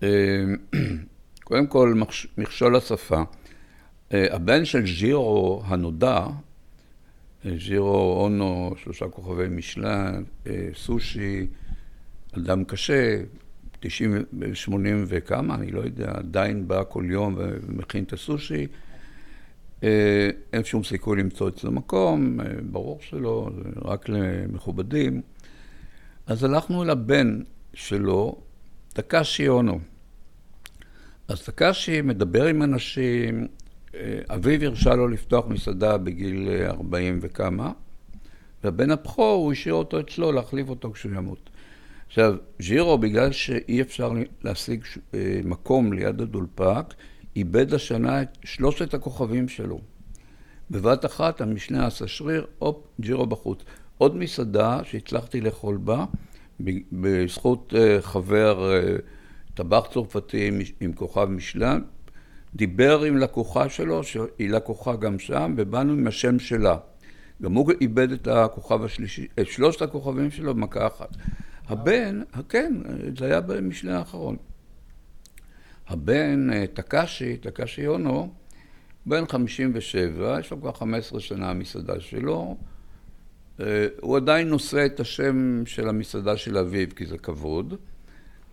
[1.48, 2.02] אה, קודם כל,
[2.38, 3.22] מכשול השפה.
[4.14, 6.26] אה, הבן של ז'ירו הנודע,
[7.44, 10.22] ז'ירו אונו, שלושה כוכבי משלן,
[10.74, 11.46] סושי,
[12.36, 13.16] אדם קשה,
[13.80, 18.66] 90, 80 וכמה, אני לא יודע, עדיין בא כל יום ומכין את הסושי.
[19.82, 23.50] אה, אין שום סיכוי למצוא אצלו מקום, אה, ברור שלא,
[23.84, 25.22] רק למכובדים.
[26.26, 27.42] אז הלכנו אל הבן
[27.74, 28.36] שלו,
[28.92, 29.80] טקשי אונו.
[31.28, 33.46] אז טקשי מדבר עם אנשים,
[33.94, 37.72] אה, אביו הרשה לו לפתוח מסעדה בגיל 40 וכמה,
[38.64, 41.50] והבן הבכור, הוא השאיר אותו אצלו להחליף אותו כשהוא ימות.
[42.06, 44.12] עכשיו, ז'ירו, בגלל שאי אפשר
[44.42, 44.84] להשיג
[45.44, 46.94] מקום ליד הדולפק,
[47.36, 49.80] איבד השנה את שלושת הכוכבים שלו.
[50.70, 53.58] בבת אחת המשנה עשה שריר, הופ, ג'ירו בחוץ.
[53.98, 56.04] עוד מסעדה שהצלחתי לאכול בה,
[56.92, 58.96] בזכות אה, חבר אה,
[59.58, 61.80] טבח צרפתי עם כוכב משלן,
[62.54, 66.76] דיבר עם לקוחה שלו, שהיא לקוחה גם שם, ובאנו עם השם שלה.
[67.42, 71.16] גם הוא איבד את הכוכב השלישי, את שלושת הכוכבים שלו במכה אחת.
[71.66, 72.74] הבן, כן,
[73.18, 74.36] זה היה במשנה האחרון.
[75.88, 78.32] הבן, אה, טקשי, טקשי יונו,
[79.06, 82.56] בן 57, יש לו כבר 15 שנה המסעדה שלו.
[83.60, 87.74] אה, הוא עדיין נושא את השם של המסעדה של אביו, כי זה כבוד,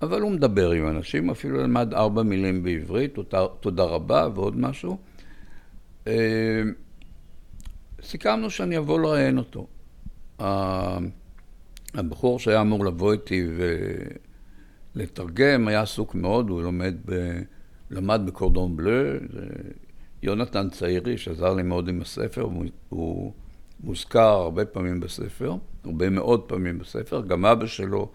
[0.01, 4.97] אבל הוא מדבר עם אנשים, אפילו למד ארבע מילים בעברית, תודה, תודה רבה ועוד משהו.
[6.07, 6.61] אה,
[8.01, 9.67] סיכמנו שאני אבוא לראיין אותו.
[11.93, 13.47] הבחור שהיה אמור לבוא איתי
[14.95, 17.39] לתרגם, היה עסוק מאוד, הוא לומד ב...
[17.91, 18.91] למד בקורדון בלו,
[20.23, 22.47] יונתן צעירי שעזר לי מאוד עם הספר,
[22.89, 23.33] הוא
[23.83, 25.55] מוזכר הרבה פעמים בספר,
[25.85, 28.11] הרבה מאוד פעמים בספר, גם אבא שלו,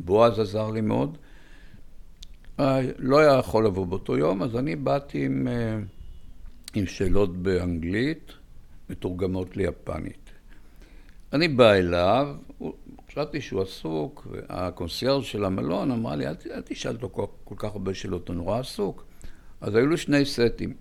[0.00, 1.18] בועז עזר לי מאוד.
[2.60, 5.78] אה, לא היה יכול לבוא באותו יום, אז אני באתי עם, אה,
[6.74, 8.32] עם שאלות באנגלית,
[8.90, 10.30] מתורגמות ליפנית.
[11.32, 12.36] אני בא אליו,
[13.08, 17.72] חשבתי שהוא עסוק, והקונסיירז' של המלון אמרה לי, אל, אל תשאל אותו כל, כל כך
[17.72, 19.04] הרבה שאלות, הוא נורא עסוק.
[19.60, 20.74] אז היו לי שני סטים.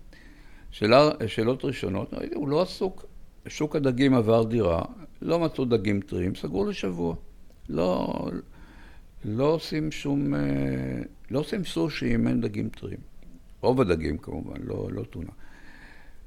[0.71, 3.06] שאלה, שאלות ראשונות, הוא לא עסוק.
[3.47, 4.82] שוק הדגים עבר דירה,
[5.21, 7.15] לא מצאו דגים טריים, סגרו לשבוע.
[7.69, 8.13] לא,
[9.28, 10.40] לא עושים שום, אה,
[11.32, 13.00] לא עושים סושי אם אין דגים טריים.
[13.62, 15.32] רוב הדגים כמובן, לא, לא טונה.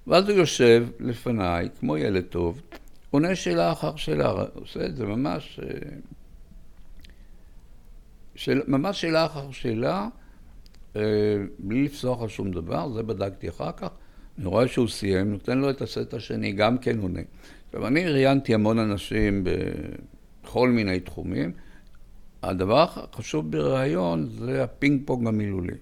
[0.06, 2.62] ואז הוא יושב לפניי, כמו ילד טוב,
[3.10, 5.68] עונה שאלה אחר שאלה, עושה את זה ממש, אה,
[8.34, 10.08] של, ממש שאלה אחר שאלה,
[10.96, 11.02] אה,
[11.58, 13.88] בלי לפסוח על שום דבר, זה בדקתי אחר כך.
[14.38, 17.20] אני רואה שהוא סיים, נותן לו את הסט השני, גם כן עונה.
[17.66, 19.44] עכשיו, אני ראיינתי המון אנשים
[20.42, 21.52] בכל מיני תחומים.
[22.42, 25.74] הדבר החשוב בריאיון זה הפינג פונג המילולי.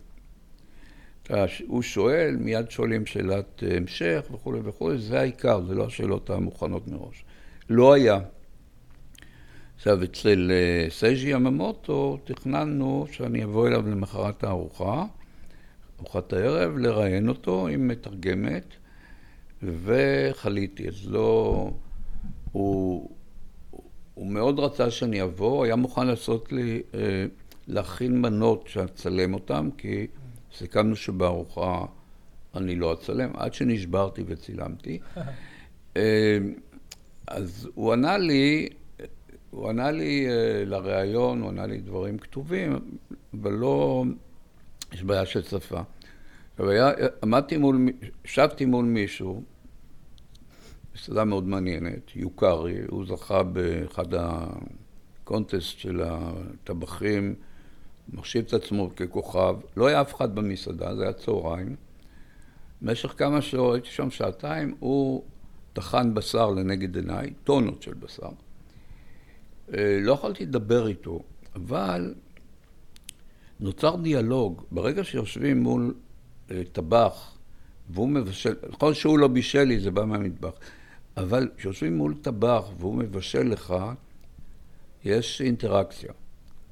[1.66, 7.24] הוא שואל, מיד שואלים שאלת המשך וכולי וכולי, זה העיקר, זה לא השאלות המוכנות מראש.
[7.70, 8.18] לא היה.
[9.76, 15.04] עכשיו, אצל אה, סייג'י יממוטו תכננו שאני אבוא אליו למחרת הארוחה,
[16.00, 18.64] ארוחת הערב, לראיין אותו עם מתרגמת,
[19.62, 20.88] וחליתי.
[20.88, 21.70] אז לא...
[22.52, 23.10] הוא,
[24.18, 27.00] הוא מאוד רצה שאני אבוא, היה מוכן לעשות לי, אה,
[27.68, 30.06] להכין מנות שאצלם אותן, כי
[30.54, 31.84] סיכמנו שבארוחה
[32.54, 34.98] אני לא אצלם, עד שנשברתי וצילמתי.
[35.96, 36.38] אה,
[37.26, 38.68] אז הוא ענה לי,
[39.50, 42.78] הוא ענה לי אה, לראיון, הוא ענה לי דברים כתובים,
[43.34, 44.04] אבל לא,
[44.92, 45.80] יש בעיה של שפה.
[46.52, 46.90] עכשיו, היה,
[47.22, 47.88] עמדתי מול,
[48.24, 49.42] ישבתי מול מישהו,
[50.98, 57.34] מסעדה מאוד מעניינת, יוקרי, הוא זכה באחד הקונטסט של הטבחים,
[58.12, 61.76] מחשיב את עצמו ככוכב, לא היה אף אחד במסעדה, זה היה צהריים.
[62.82, 65.22] במשך כמה שעות, הייתי שם שעתיים, הוא
[65.72, 68.30] טחן בשר לנגד עיניי, טונות של בשר.
[69.74, 71.20] אה, לא יכולתי לדבר איתו,
[71.54, 72.14] אבל
[73.60, 74.62] נוצר דיאלוג.
[74.70, 75.94] ברגע שיושבים מול
[76.50, 77.38] אה, טבח,
[77.90, 80.52] והוא מבשל, נכון שהוא לא בישל לי, זה בא מהמטבח,
[81.18, 83.74] אבל כשיושבים מול טבח והוא מבשל לך,
[85.04, 86.12] יש אינטראקציה.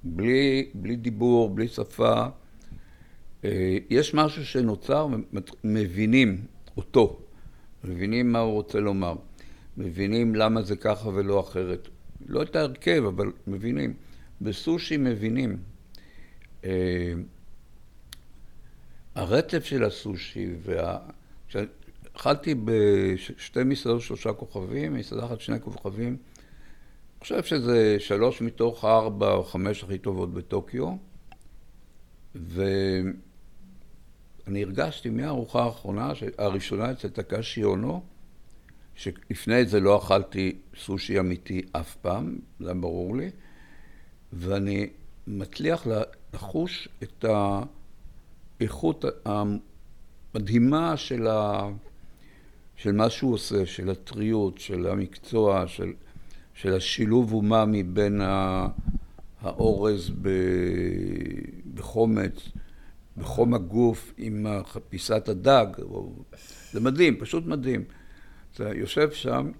[0.04, 2.26] בלי, בלי דיבור, בלי שפה.
[3.44, 5.08] אה, יש משהו שנוצר,
[5.64, 6.44] מבינים
[6.76, 7.20] אותו,
[7.84, 9.14] מבינים מה הוא רוצה לומר,
[9.76, 11.88] מבינים למה זה ככה ולא אחרת.
[12.26, 13.94] לא את ההרכב, אבל מבינים.
[14.40, 15.56] בסושי מבינים.
[16.64, 17.12] אה,
[19.14, 20.98] הרצף של הסושי, וה...
[22.16, 26.08] אכלתי בשתי מסעדות שלושה כוכבים, מסעדה אחת שני כוכבים.
[26.08, 30.96] אני חושב שזה שלוש מתוך ארבע או חמש הכי טובות בטוקיו.
[32.34, 33.12] ואני
[34.48, 38.02] הרגשתי מהארוחה האחרונה, הראשונה אצל טקשי אונו,
[38.94, 43.30] שלפני זה לא אכלתי סושי אמיתי אף פעם, זה ברור לי,
[44.32, 44.86] ואני
[45.26, 45.86] מצליח
[46.34, 47.24] לחוש את
[48.60, 51.68] האיכות המדהימה של, ה...
[52.76, 55.92] של מה שהוא עושה, של הטריות, של המקצוע, של,
[56.54, 58.20] של השילוב אומאמי בין
[59.40, 60.12] האורז
[61.74, 62.48] בחומץ,
[63.16, 64.46] בחום הגוף עם
[64.88, 65.66] פיסת הדג,
[66.72, 67.84] זה מדהים, פשוט מדהים.
[68.54, 69.50] אתה יושב שם,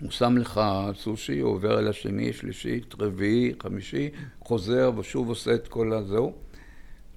[0.00, 0.60] הוא שם לך
[0.94, 6.32] סושי, הוא עובר אל השני, שלישית, רביעי, חמישי, חוזר ושוב עושה את כל הזהו.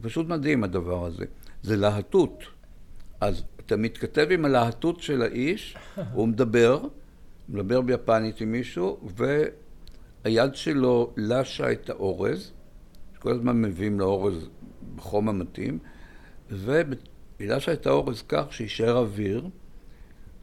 [0.02, 1.26] פשוט מדהים הדבר הזה.
[1.64, 2.44] זה להטות.
[3.22, 5.78] אז אתה מתכתב עם הלהטות של האיש,
[6.14, 6.82] הוא מדבר,
[7.50, 9.10] מדבר ביפנית עם מישהו,
[10.26, 12.52] והיד שלו לשה את האורז,
[13.20, 14.50] כל הזמן מביאים לאורז
[14.96, 15.80] בחום המתאים,
[16.50, 19.48] ולשה את האורז כך שיישאר אוויר,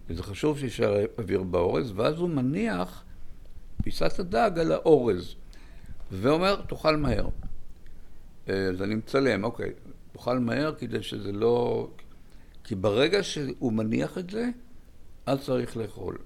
[0.09, 3.05] וזה חשוב שיישאר אוויר באורז, ואז הוא מניח
[3.83, 5.35] פיסת הדג על האורז,
[6.13, 7.29] ואומר, תאכל מהר.
[8.47, 9.73] אז אני מצלם, אוקיי,
[10.13, 11.89] תאכל מהר כדי שזה לא...
[12.65, 14.51] כי ברגע שהוא מניח את זה,
[15.27, 16.19] אז צריך לאכול.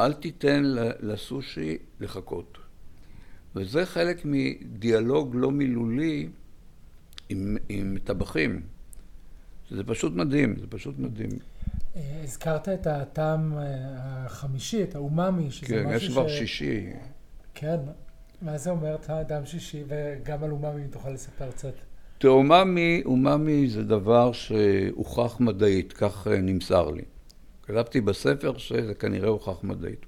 [0.00, 0.62] אל תיתן
[1.00, 2.58] לסושי לחכות.
[3.56, 6.28] וזה חלק מדיאלוג לא מילולי
[7.28, 8.62] עם, עם טבחים.
[9.70, 11.30] זה פשוט מדהים, זה פשוט מדהים.
[11.96, 13.64] אה, הזכרת את הטעם אה,
[14.24, 16.00] החמישי, את האומאמי, שזה כן, משהו ש...
[16.00, 16.86] כן, יש כבר שישי.
[17.54, 17.78] כן,
[18.42, 18.96] מה זה אומר
[19.28, 21.74] טעם שישי, וגם על אומאמי, אם תוכל לספר קצת.
[22.18, 27.02] תאוממי, אוממי זה דבר שהוכח מדעית, כך אה, נמסר לי.
[27.62, 30.06] כתבתי בספר שזה כנראה הוכח מדעית.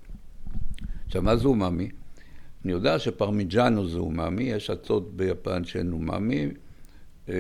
[1.07, 1.90] עכשיו, מה זה אוממי?
[2.64, 6.49] אני יודע שפרמיג'אנו זה אוממי, יש עצות ביפן שהן אוממי.
[7.29, 7.35] אה,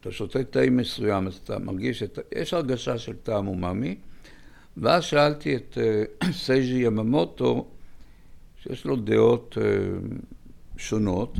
[0.00, 2.18] אתה שותה תה מסוים, אז אתה מרגיש, את...
[2.34, 3.96] יש הרגשה של טעם אוממי.
[4.76, 6.04] ואז שאלתי את אה,
[6.44, 7.68] סייג'י יממוטו,
[8.62, 9.58] שיש לו דעות
[10.76, 11.38] שונות,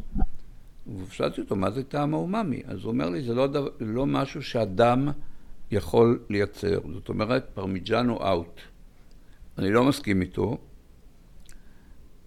[0.97, 2.63] ושאלתי אותו, מה זה טעם האומאמי?
[2.67, 5.09] אז הוא אומר לי, זה לא, דבר, לא משהו שאדם
[5.71, 6.81] יכול לייצר.
[6.93, 8.61] זאת אומרת, פרמיג'אנו אאוט.
[9.59, 10.59] אני לא מסכים איתו,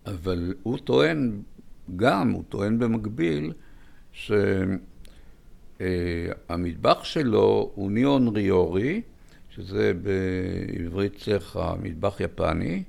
[0.06, 1.42] אבל הוא טוען,
[1.96, 3.54] גם, הוא טוען במקביל,
[5.80, 9.02] שהמטבח שלו הוא ניאון ריורי,
[9.50, 12.84] שזה בעברית צריך המטבח יפני,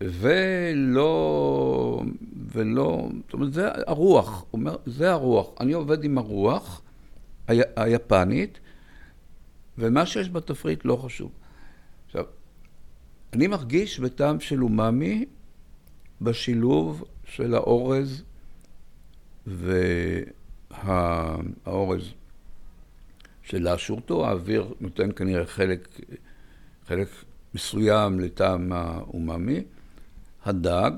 [0.00, 1.02] ולא,
[2.54, 5.50] ולא, זאת אומרת, זה הרוח, אומר, זה הרוח.
[5.60, 6.82] אני עובד עם הרוח
[7.48, 8.58] ה, היפנית,
[9.78, 11.32] ומה שיש בתפריט לא חשוב.
[12.06, 12.24] עכשיו,
[13.32, 15.24] אני מרגיש בטעם של אומאמי
[16.20, 18.22] בשילוב של האורז
[20.84, 22.12] והאורז
[23.42, 26.00] של האשורתו, האוויר נותן כנראה חלק,
[26.86, 27.08] חלק
[27.54, 29.62] מסוים לטעם האומאמי.
[30.44, 30.90] הדג,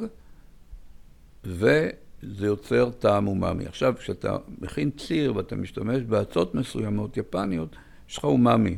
[1.47, 3.67] וזה יוצר טעם אומאמי.
[3.67, 7.77] עכשיו, כשאתה מכין ציר ואתה משתמש באצות מסוימות יפניות,
[8.09, 8.77] יש לך אומאמי,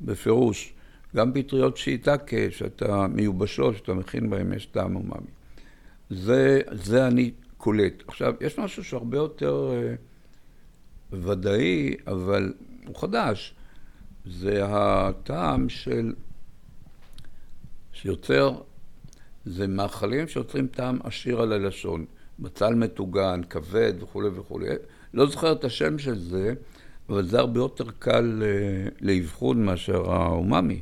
[0.00, 0.72] בפירוש.
[1.16, 5.30] גם פטריות שיטקה, שאתה מיובשות, שאתה מכין בהן, יש טעם אומאמי.
[6.10, 8.02] זה, זה אני קולט.
[8.06, 9.70] עכשיו, יש משהו שהרבה יותר
[11.12, 12.52] uh, ודאי, אבל
[12.86, 13.54] הוא חדש.
[14.26, 16.12] זה הטעם של...
[17.92, 18.60] שיוצר
[19.44, 22.04] זה מאכלים שיוצרים טעם עשיר על הלשון.
[22.40, 24.68] בצל מטוגן, כבד וכולי וכולי.
[25.14, 26.54] לא זוכר את השם של זה,
[27.08, 30.80] אבל זה הרבה יותר קל אה, לאבחון מאשר האומאמי.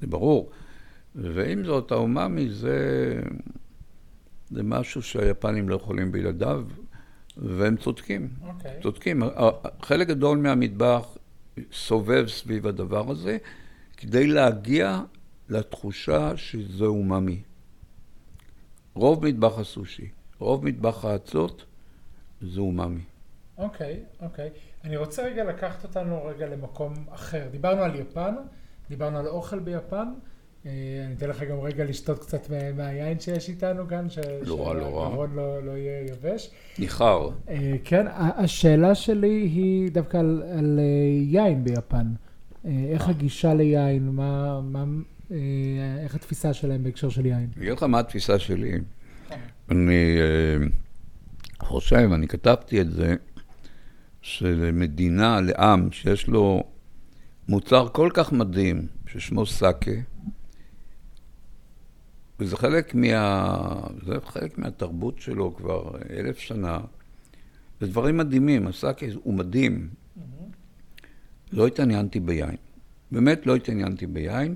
[0.00, 0.50] זה ברור.
[1.14, 3.20] ועם זאת, האומאמי זה,
[4.50, 6.64] זה משהו שהיפנים לא יכולים בלעדיו,
[7.36, 8.28] והם צודקים.
[8.42, 8.46] Okay.
[8.46, 8.80] אוקיי.
[8.82, 9.22] צודקים.
[9.82, 11.16] חלק גדול מהמטבח
[11.72, 13.38] סובב סביב הדבר הזה,
[13.96, 15.02] כדי להגיע
[15.48, 17.42] לתחושה שזה אומאמי.
[18.94, 21.64] רוב מטבח הסושי, רוב מטבח האצות
[22.40, 23.00] זה אומאמי.
[23.58, 24.50] אוקיי, okay, אוקיי.
[24.54, 24.86] Okay.
[24.86, 27.48] אני רוצה רגע לקחת אותנו רגע למקום אחר.
[27.50, 28.34] דיברנו על יפן,
[28.88, 30.12] דיברנו על אוכל ביפן.
[30.66, 30.70] אה,
[31.06, 34.18] אני אתן לך גם רגע לשתות קצת מהיין שיש איתנו כאן, ש...
[34.42, 34.80] לא רע, לא.
[34.80, 36.50] שהגרון לא, לא יהיה יבש.
[36.78, 37.28] ניחר.
[37.48, 40.84] אה, כן, השאלה שלי היא דווקא על, על אה,
[41.22, 42.06] יין ביפן.
[42.64, 44.08] איך הגישה ליין?
[44.08, 44.84] מה, מה,
[46.04, 47.48] איך התפיסה שלהם בהקשר של יין?
[47.56, 48.72] אני אגיד לך מה התפיסה שלי.
[49.70, 50.66] אני אה,
[51.62, 53.14] חושב, אני כתבתי את זה,
[54.22, 56.62] שלמדינה, לעם, שיש לו
[57.48, 59.90] מוצר כל כך מדהים, ששמו סאקה,
[62.40, 63.86] וזה חלק, מה...
[64.06, 66.78] זה חלק מהתרבות שלו כבר אלף שנה.
[67.80, 69.88] זה דברים מדהימים, הסאקה הוא מדהים.
[71.52, 72.56] לא התעניינתי ביין.
[73.10, 74.54] באמת לא התעניינתי ביין.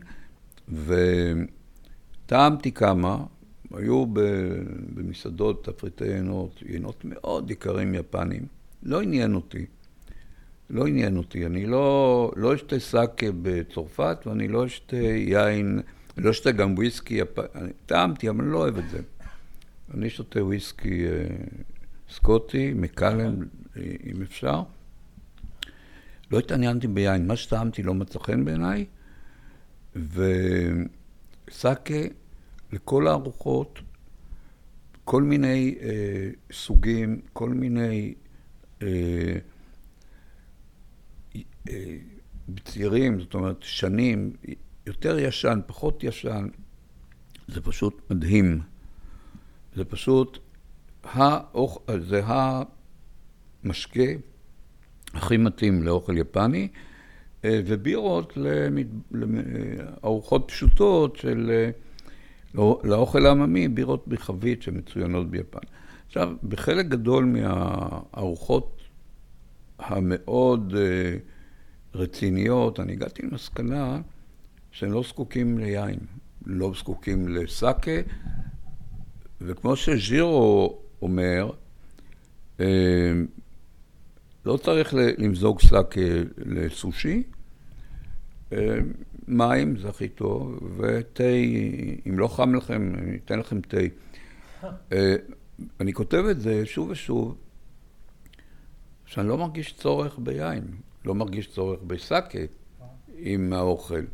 [2.25, 3.25] וטעמתי כמה,
[3.75, 4.07] היו
[4.95, 8.47] במסעדות תפריטי יינות, יינות מאוד יקרים יפנים,
[8.83, 9.67] לא עניין אותי.
[10.71, 11.47] לא עניין אותי.
[11.47, 15.81] אני לא, לא אשתה סאקה בצרפת, ואני לא אשתה יין,
[16.17, 17.21] לא אשתה גם וויסקי,
[17.55, 19.01] אני טעמתי, אבל אני לא אוהב את זה.
[19.95, 21.27] אני שותה וויסקי אה,
[22.11, 23.37] סקוטי, מקלן,
[23.77, 24.63] אם אפשר.
[26.31, 28.85] לא התעניינתי ביין, מה שטעמתי לא מצא חן בעיניי,
[29.97, 31.95] וסאקה
[32.73, 33.79] לכל הארוחות,
[35.05, 38.15] כל מיני אה, סוגים, כל מיני
[38.83, 39.39] אה,
[41.69, 41.97] אה,
[43.19, 44.33] זאת אומרת, שנים,
[44.87, 46.49] יותר ישן, פחות ישן,
[47.49, 48.61] זה פשוט מדהים.
[49.75, 50.39] זה פשוט,
[51.05, 51.79] האוכ...
[51.99, 54.03] זה המשקה
[55.15, 56.69] הכי מתאים לאוכל יפני,
[57.67, 58.39] ובירות
[59.11, 61.51] לארוחות פשוטות של...
[61.51, 61.71] אה,
[62.55, 65.59] לא, לאוכל העממי, בירות בחבית שמצוינות ביפן.
[66.07, 68.81] עכשיו, בחלק גדול מהארוחות
[69.79, 71.17] המאוד אה,
[71.95, 74.01] רציניות, אני הגעתי למסקנה
[74.71, 75.99] שהם לא זקוקים ליין,
[76.47, 78.01] לא זקוקים לסאקה,
[79.41, 81.51] וכמו שז'ירו אומר,
[84.47, 85.95] לא צריך למזוג שק
[86.39, 87.36] לסושי, אה,
[89.29, 91.25] מים זה הכי טוב, ותה,
[92.09, 93.77] אם לא חם לכם, אני אתן לכם תה.
[94.93, 95.17] אה,
[95.81, 97.37] אני כותב את זה שוב ושוב,
[99.07, 100.65] שאני לא מרגיש צורך ביין,
[101.05, 102.39] לא מרגיש צורך בסאקה
[103.19, 104.05] עם האוכל.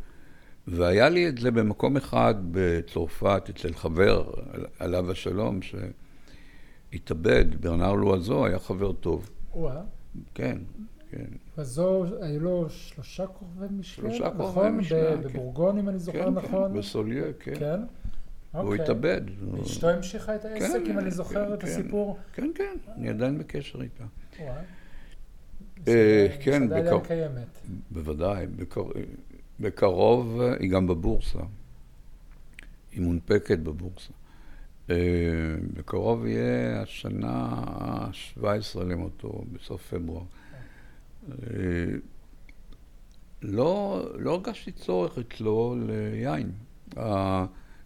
[0.66, 4.33] והיה לי את זה במקום אחד בצרפת, אצל חבר,
[4.78, 5.61] עליו השלום,
[6.93, 9.30] שהתאבד, ברנר לואזו, היה חבר טוב.
[9.55, 9.83] וואה.
[10.35, 10.59] כן,
[11.11, 11.26] כן.
[11.59, 14.46] וזו, היו לו שלושה כוכבי משלם, שלושה נכון?
[14.46, 15.28] כוכבי משלם, כן.
[15.28, 16.72] בבורגון, אם אני זוכר כן, נכון.
[16.72, 17.55] כן, בסוליה, כן.
[17.55, 17.80] כן?
[18.53, 18.82] הוא אוקיי.
[18.82, 19.20] התאבד.
[19.62, 21.66] אשתו המשיכה את העסק, כן, אם אני זוכר כן, את כן.
[21.66, 22.18] הסיפור?
[22.34, 24.05] כן, כן, אני עדיין בקשר איתה.
[25.88, 27.59] אה, כן, מסעדה בקר- עדיין קיימת.
[27.90, 28.82] בוודאי, בקר...
[29.61, 31.38] בקרוב אה, היא גם בבורסה.
[32.92, 34.12] היא מונפקת בבורסה.
[34.90, 34.96] אה,
[35.74, 38.44] בקרוב יהיה השנה ה-17
[38.84, 40.22] למותו, בסוף פברואר.
[41.31, 41.37] אה,
[43.43, 46.53] לא, לא הרגשתי צורך אצלו ליין.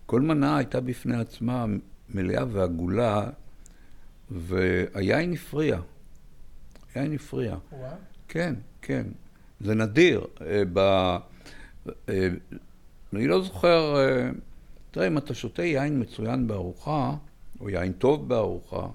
[0.07, 1.67] כל מנה הייתה בפני עצמה
[2.15, 3.31] מלאה ועגולה,
[4.31, 5.81] והיין הפריע.
[6.95, 7.57] היין הפריע.
[7.73, 7.95] וואה.
[8.29, 9.07] כן, כן.
[9.61, 10.27] זה נדיר.
[10.41, 10.79] אה, ב...
[12.09, 12.29] אה,
[13.13, 14.31] אני לא זוכר, אה,
[14.91, 17.15] תראה, אם אתה שותה יין מצוין בארוחה,
[17.61, 18.89] או יין טוב בארוחה,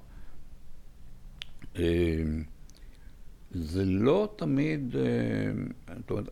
[3.53, 6.29] זה לא תמיד, אה, זאת אומרת,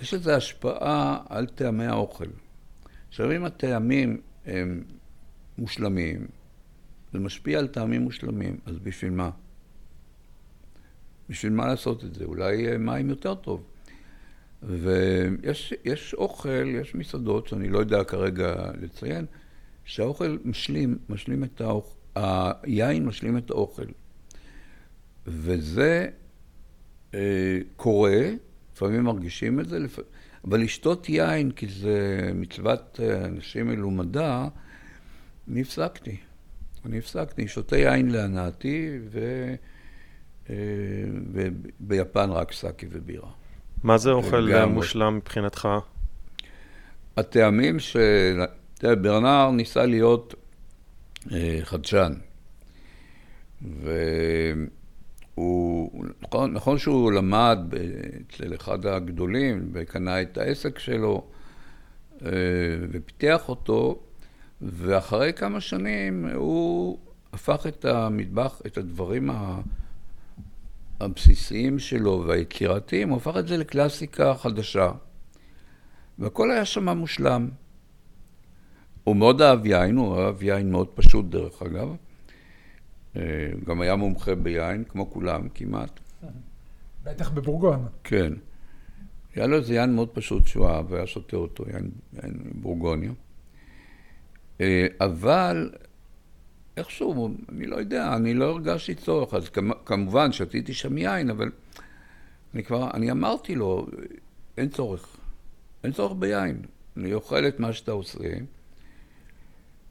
[0.00, 2.28] יש לזה השפעה על טעמי האוכל.
[3.08, 4.84] עכשיו, אם הטעמים הם
[5.58, 6.26] מושלמים,
[7.12, 9.30] זה משפיע על טעמים מושלמים, אז בשביל מה?
[11.28, 12.24] בשביל מה לעשות את זה?
[12.24, 13.64] אולי אה, מים יותר טוב.
[14.62, 19.26] ויש יש אוכל, יש מסעדות שאני לא יודע כרגע לציין,
[19.84, 21.98] שהאוכל משלים, משלים את האוכל,
[22.62, 23.86] היין משלים את האוכל.
[25.26, 26.08] וזה
[27.76, 28.30] קורה,
[28.74, 29.98] לפעמים מרגישים את זה, לפ...
[30.44, 34.48] אבל לשתות יין, כי זה מצוות אה, אנשים מלומדה,
[35.48, 36.16] אני הפסקתי.
[36.86, 39.20] אני הפסקתי, שותה יין להנאתי, ו...
[40.50, 40.54] אה,
[41.32, 43.30] וביפן רק סאקי ובירה.
[43.82, 44.74] מה זה אוכל אה, לגמרי.
[44.74, 45.68] מושלם מבחינתך?
[47.16, 47.96] הטעמים ש...
[48.74, 50.34] תראה, ברנר ניסה להיות
[51.32, 52.12] אה, חדשן.
[55.36, 57.58] והוא, נכון, נכון שהוא למד
[58.28, 61.24] אצל אחד הגדולים וקנה את העסק שלו
[62.22, 62.28] אה,
[62.90, 64.00] ופיתח אותו,
[64.62, 66.98] ואחרי כמה שנים הוא
[67.32, 69.30] הפך את המטבח, את הדברים.
[71.00, 74.90] הבסיסיים שלו והיצירתיים, הוא הפך את זה לקלאסיקה חדשה.
[76.18, 77.48] והכל היה שם מושלם.
[79.04, 81.96] הוא מאוד אהב יין, הוא אהב יין מאוד פשוט דרך אגב.
[83.16, 83.22] אה,
[83.66, 86.00] גם היה מומחה ביין, כמו כולם כמעט.
[87.04, 87.86] בטח בבורגון.
[88.04, 88.32] כן.
[89.34, 91.90] היה לו איזה יין מאוד פשוט שהוא אהב, והיה שותה אותו, יין,
[92.22, 93.12] יין בורגוניה.
[94.60, 95.70] אה, אבל
[96.76, 101.50] איכשהו, אני לא יודע, אני לא הרגשתי צורך, אז כמ- כמובן שתיתי שם יין, אבל
[102.54, 103.86] אני כבר, אני אמרתי לו,
[104.56, 105.16] אין צורך,
[105.84, 106.62] אין צורך ביין.
[106.96, 108.18] אני אוכל את מה שאתה עושה.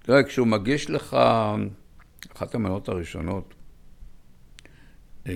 [0.02, 1.18] תראה, כשהוא מגיש לך,
[2.36, 3.54] אחת המנות הראשונות,
[5.28, 5.34] אה,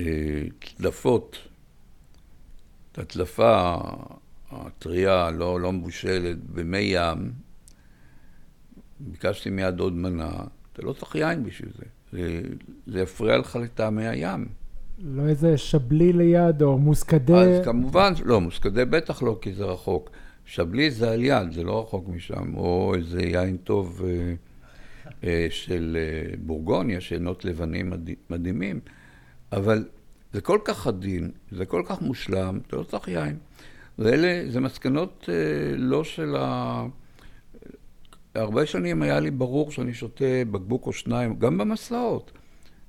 [0.77, 1.38] צלפות,
[2.91, 3.77] את הצלפה
[4.51, 7.31] הטריה, לא, לא מבושלת, במי ים,
[8.99, 10.31] ביקשתי מיד עוד מנה,
[10.73, 11.85] אתה לא צריך יין בשביל זה.
[12.11, 12.41] זה,
[12.88, 14.47] זה יפריע לך לטעמי הים.
[14.99, 17.41] לא איזה שבלי ליד או מוסקדה?
[17.41, 20.09] אז כמובן, לא, מוסקדה בטח לא, כי זה רחוק.
[20.47, 24.33] שבלי זה על יד, זה לא רחוק משם, או איזה יין טוב אה, אה,
[25.49, 28.10] של אה, בורגוניה, שעינות לבנים מד...
[28.30, 28.80] מדהימים,
[29.51, 29.86] אבל
[30.34, 33.38] זה כל כך עדין, זה כל כך מושלם, אתה לא צריך יין.
[33.99, 36.86] ואלה, זה מסקנות אה, לא של ה...
[38.36, 42.32] הרבה שנים היה לי ברור שאני שותה בקבוק או שניים, גם במסעות.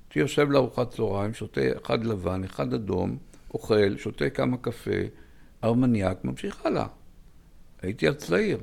[0.09, 3.17] הייתי יושב לארוחת צהריים, שותה אחד לבן, אחד אדום,
[3.53, 4.91] אוכל, שותה כמה קפה,
[5.63, 6.87] ארמניאק, ממשיך הלאה.
[7.81, 8.59] הייתי אז צעיר.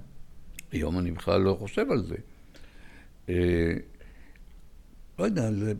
[0.72, 2.16] היום אני בכלל לא חושב על זה.
[3.30, 3.72] אה,
[5.18, 5.72] לא יודע, זה,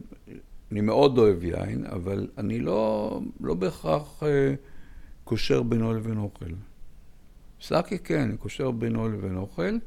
[0.73, 4.55] אני מאוד אוהב יין, אבל אני לא, לא בהכרח אה,
[5.25, 6.51] קושר בינו לבין אוכל.
[7.63, 9.79] סאקי כן, אני קושר בינו לבין אוכל.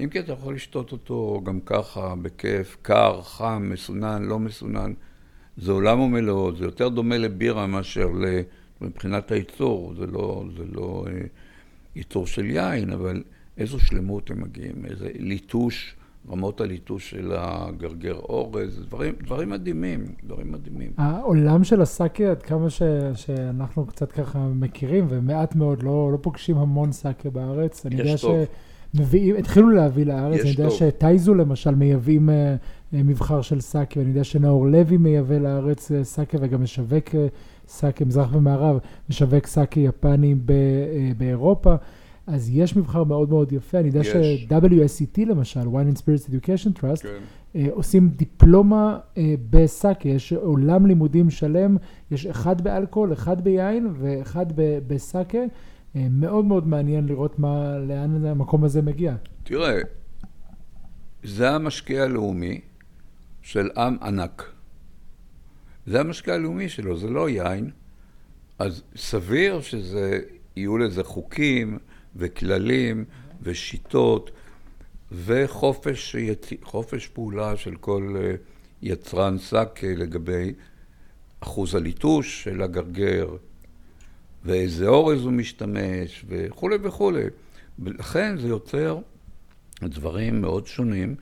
[0.00, 4.92] אם כי אתה יכול לשתות אותו גם ככה, בכיף, קר, חם, מסונן, לא מסונן.
[5.56, 8.24] זה עולם ומלואו, זה יותר דומה לבירה מאשר ל...
[8.80, 11.20] מבחינת הייצור, זה לא, זה לא אה,
[11.96, 13.22] ייצור של יין, אבל
[13.56, 15.96] איזו שלמות הם מגיעים, איזה ליטוש,
[16.30, 20.90] רמות הליטוש של הגרגר אורז, דברים, דברים מדהימים, דברים מדהימים.
[20.96, 22.82] העולם של הסאקי, עד כמה ש,
[23.14, 27.86] שאנחנו קצת ככה מכירים, ומעט מאוד, לא, לא פוגשים המון סאקי בארץ.
[27.86, 28.36] אני יודע טוב.
[28.96, 30.78] שמביאים, התחילו להביא לארץ, אני יודע טוב.
[30.78, 32.34] שטייזו למשל מייבאים אה,
[32.94, 37.14] אה, מבחר של סאקי, ואני יודע שנאור לוי מייבא לארץ אה, סאקי וגם משווק
[37.68, 38.78] סאקי, מזרח ומערב,
[39.10, 40.52] משווק סאקי יפני ב,
[41.16, 41.74] באירופה.
[42.28, 44.04] אז יש מבחר מאוד מאוד יפה, אני יודע.
[44.04, 47.18] ש-WSET למשל, Wine and Spirits Education Trust, כן.
[47.56, 51.76] אה, עושים דיפלומה אה, בסאקי, יש עולם לימודים שלם,
[52.10, 54.46] יש אחד באלכוהול, אחד ביין ואחד
[54.86, 55.38] בסאקי.
[55.96, 59.14] אה, מאוד מאוד מעניין לראות מה, לאן המקום הזה מגיע.
[59.42, 59.78] תראה,
[61.22, 62.60] זה המשקיע הלאומי
[63.42, 64.44] של עם ענק.
[65.86, 67.70] זה המשקיע הלאומי שלו, זה לא יין.
[68.58, 70.20] אז סביר שזה,
[70.56, 71.78] יהיו לזה חוקים
[72.18, 73.04] וכללים
[73.42, 74.30] ושיטות
[75.12, 76.16] וחופש.
[76.62, 78.34] חופש פעולה של כל אה,
[78.82, 80.52] יצרן שק לגבי
[81.40, 83.36] אחוז הליטוש של הגרגר
[84.44, 87.24] ואיזה אורז הוא משתמש וכולי וכולי.
[87.78, 88.98] ולכן זה יוצר
[89.82, 91.14] דברים מאוד שונים.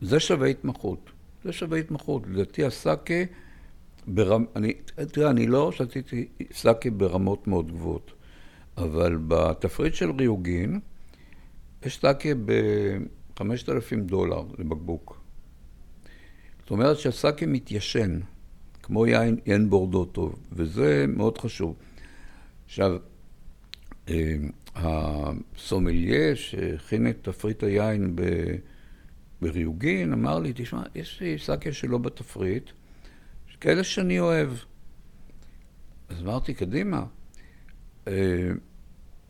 [0.00, 1.10] זה שווה התמחות.
[1.44, 2.22] זה שווה התמחות.
[2.26, 3.14] לדעתי הסאקה,
[4.06, 4.44] ברמ...
[4.56, 4.72] אני,
[5.12, 8.10] תראה, אני לא שתיתי סאקה ברמות מאוד גבוהות,
[8.78, 10.80] אבל בתפריט של ריוגין,
[11.86, 15.20] יש סאקה ב-5,000 דולר לבקבוק.
[16.60, 18.20] זאת אומרת שהסאקה מתיישן,
[18.82, 21.76] כמו יין, יין בורדו טוב, וזה מאוד חשוב.
[22.64, 22.96] עכשיו,
[24.08, 24.36] אה,
[24.74, 28.22] הסומליה שהכין את תפריט היין ב...
[29.40, 32.70] בריוגין, אמר לי, תשמע, יש לי סאקה שלא בתפריט,
[33.60, 34.50] כאלה שאני אוהב.
[36.08, 37.04] אז אמרתי, קדימה.
[38.08, 38.50] אה,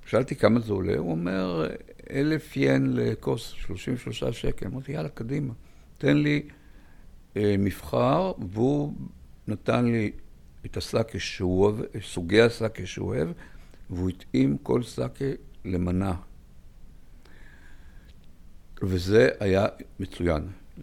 [0.07, 1.66] שאלתי כמה זה עולה, הוא אומר,
[2.11, 4.66] אלף ין לכוס, 33 שקל.
[4.66, 5.53] אמרתי, יאללה, קדימה.
[5.99, 6.43] תן לי
[7.37, 8.93] אה, מבחר, והוא
[9.49, 10.11] נתן לי
[10.66, 13.29] את הסאקה שהוא אוהב, סוגי הסאקה שהוא אוהב,
[13.91, 15.24] והוא התאים כל סאקה
[15.64, 16.14] למנה.
[18.83, 19.66] וזה היה
[20.01, 20.43] מצוין.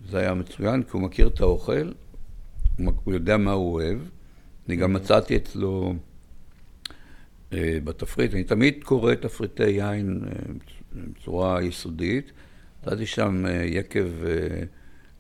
[0.10, 1.92] זה היה מצוין, כי הוא מכיר את האוכל,
[2.78, 3.98] הוא יודע מה הוא אוהב.
[4.68, 5.94] אני גם מצאתי אצלו
[7.84, 10.54] בתפריט, אני תמיד קורא תפריטי יין אה,
[10.96, 12.32] בצורה יסודית.
[12.86, 14.64] מצאתי שם אה, יקב אה,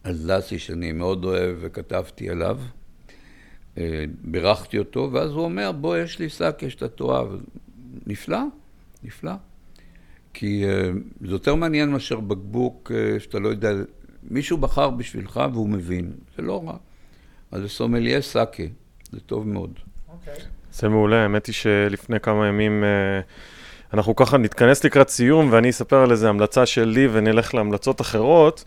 [0.05, 2.59] אלזסי שאני מאוד אוהב וכתבתי עליו.
[3.77, 7.27] אה, בירכתי אותו, ואז הוא אומר, בוא, יש לי סאקה שאתה תאהב.
[8.07, 8.39] נפלא,
[9.03, 9.31] נפלא.
[10.33, 10.63] כי
[11.21, 13.71] זה יותר מעניין מאשר בקבוק שאתה לא יודע,
[14.23, 16.77] מישהו בחר בשבילך והוא מבין, זה לא רע.
[17.51, 18.63] אז זה סומליה סאקה,
[19.11, 19.79] זה טוב מאוד.
[20.75, 23.19] זה מעולה, האמת היא שלפני כמה ימים אה,
[23.93, 28.63] אנחנו ככה נתכנס לקראת סיום ואני אספר על איזה המלצה שלי ונלך להמלצות אחרות,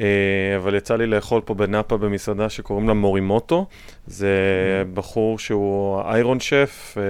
[0.00, 0.06] אה,
[0.56, 3.66] אבל יצא לי לאכול פה בנאפה במסעדה שקוראים לה מורימוטו.
[4.06, 4.34] זה
[4.94, 7.02] בחור שהוא איירון שף, אה,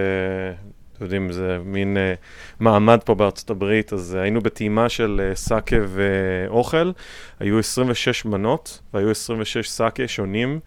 [0.92, 2.14] אתם יודעים, זה מין אה,
[2.61, 6.92] מעמד פה בארצות הברית, אז היינו בטעימה של אה, סאקה ואוכל,
[7.40, 10.61] היו 26 מנות והיו 26 סאקה שונים.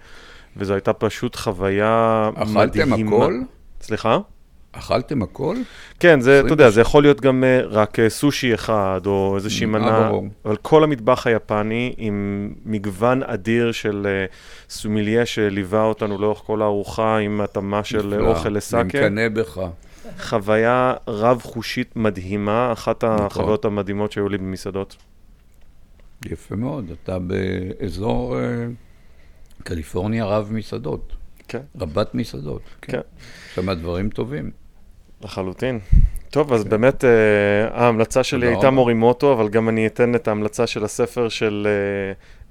[0.57, 2.63] וזו הייתה פשוט חוויה מדהימה.
[2.63, 3.33] אכלתם הכל?
[3.83, 4.17] סליחה?
[4.71, 5.55] אכלתם הכל?
[5.99, 6.75] כן, זה, אתה יודע, 26.
[6.75, 10.09] זה יכול להיות גם אה, רק אה, סושי אחד, או איזושהי אה, מנה.
[10.45, 14.07] אבל כל המטבח היפני עם מגוון אדיר של
[14.69, 18.29] סומיליה שליווה אותנו לאורך כל הארוחה עם התאמה של נפלא.
[18.29, 18.83] אוכל אני לסאקה.
[18.83, 19.61] מקנא בך.
[20.19, 23.25] חוויה רב-חושית מדהימה, אחת נכון.
[23.25, 24.95] החוויות המדהימות שהיו לי במסעדות.
[26.25, 28.37] יפה מאוד, אתה באזור
[29.63, 31.13] קליפורניה רב מסעדות.
[31.47, 31.61] כן.
[31.79, 32.61] רבת מסעדות.
[32.81, 32.99] כן.
[33.47, 34.51] יש שם דברים טובים.
[35.23, 35.79] לחלוטין.
[36.33, 37.09] טוב, אז באמת אה,
[37.71, 38.69] ההמלצה שלי הייתה.
[38.69, 41.67] מורימוטו, אבל גם אני אתן את ההמלצה של הספר של,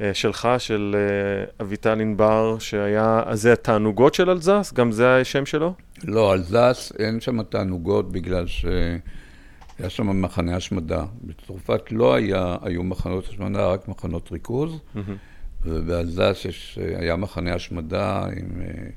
[0.00, 4.72] אה, שלך, של אה, אביטל ענבר, שהיה, אז זה התענוגות של אלזס?
[4.74, 5.74] גם זה השם שלו?
[6.04, 11.04] לא, אלזס אין שם תענוגות בגלל שהיה שם מחנה השמדה.
[11.22, 15.16] בצרפת לא היה, היו מחנות השמדה, רק מחנות ריכוז, מהמם.
[15.64, 18.62] ובאלזס יש, היה מחנה השמדה עם...
[18.62, 18.88] אה,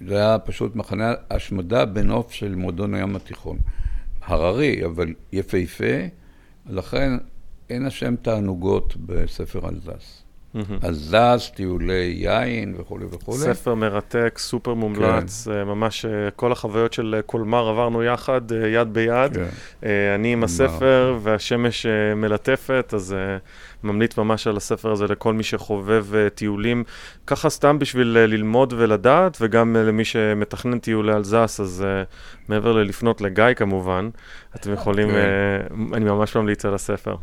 [0.00, 3.58] זה היה פשוט מחנה השמדה בנוף של מועדון הים התיכון.
[4.22, 5.94] הררי, אבל יפהפה,
[6.66, 7.12] לכן
[7.70, 10.23] אין השם תענוגות בספר אלזס.
[10.54, 10.78] מהמם.
[10.84, 13.38] אלזס, טיולי יין וכולי וכולי.
[13.38, 18.40] ספר מרתק, סופר מומלץ, אה, ממש אה, כל החוויות של אה, קולמר עברנו יחד,
[18.72, 19.34] יד ביד.
[19.34, 19.88] כן.
[20.14, 20.44] אני עם?
[20.44, 21.86] הספר והשמש
[22.16, 23.16] מלטפת, אז
[23.84, 26.84] ממליץ ממש על הספר הזה לכל מי שחובב טיולים,
[27.26, 31.84] ככה סתם בשביל ללמוד ולדעת, וגם למי שמתכנן טיולי אלזס, אז
[32.48, 34.08] מעבר ללפנות לגיא כמובן,
[34.56, 35.94] אתם יכולים, כן.
[35.94, 37.16] אני ממש ממליץ על הספר.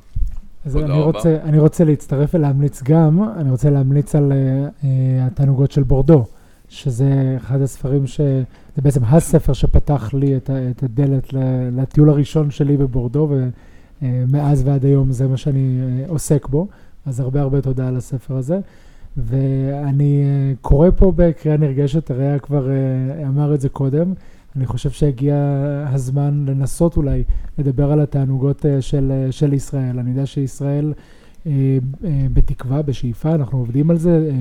[0.66, 1.01] אז אני.
[1.01, 4.38] רוצה, אני רוצה להצטרף ולהמליץ גם, אני רוצה להמליץ על אה,
[4.84, 6.26] אה, התענוגות של בורדו,
[6.70, 8.22] שזה אחד הספרים ש...
[8.76, 11.34] זה בעצם הספר שפתח לי את, ה- את הדלת
[11.72, 13.30] לטיול הראשון שלי בבורדו,
[14.01, 16.68] ומאז ועד היום זה מה שאני אה, עוסק בו,
[17.05, 18.59] אז הרבה הרבה תודה על הספר הזה.
[19.18, 24.14] ואני אה, קורא פה בקריאה נרגשת, הרי כבר אה, אמר את זה קודם,
[24.56, 25.36] אני חושב שהגיע
[25.88, 27.24] הזמן לנסות אולי
[27.58, 29.99] לדבר על התענוגות אה, של, אה, של ישראל.
[29.99, 30.93] אני יודע שישראל
[31.47, 31.52] אה,
[32.34, 34.32] בתקווה, בשאיפה, אנחנו עובדים על זה,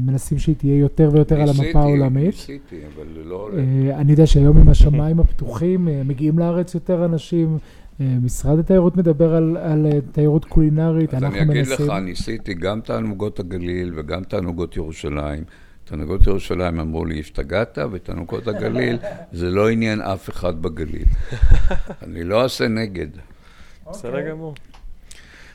[0.00, 2.26] מנסים שהיא תהיה יותר ויותר על המפה העולמית.
[2.26, 3.62] ניסיתי, אבל לא עולה.
[3.94, 7.58] אני יודע שהיום עם השמיים הפתוחים, מגיעים לארץ יותר אנשים.
[8.00, 11.86] משרד התיירות מדבר על, על תיירות קולינרית, אז אנחנו אני אגיד מנסים...
[11.86, 15.44] לך, ניסיתי גם תענוגות הגליל וגם תענוגות ירושלים.
[15.88, 18.98] תענוגות ירושלים אמרו לי, השתגעת, ותענוגות הגליל,
[19.32, 21.04] זה לא עניין אף אחד בגליל.
[22.04, 23.08] אני לא אעשה נגד.
[23.90, 24.54] בסדר גמור.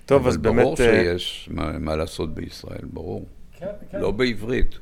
[0.05, 0.79] טוב, אז אבל ברור באמת...
[0.79, 3.25] אה, שיש מה, מה לעשות בישראל, ברור.
[3.59, 3.99] כן, כן.
[3.99, 4.75] לא בעברית.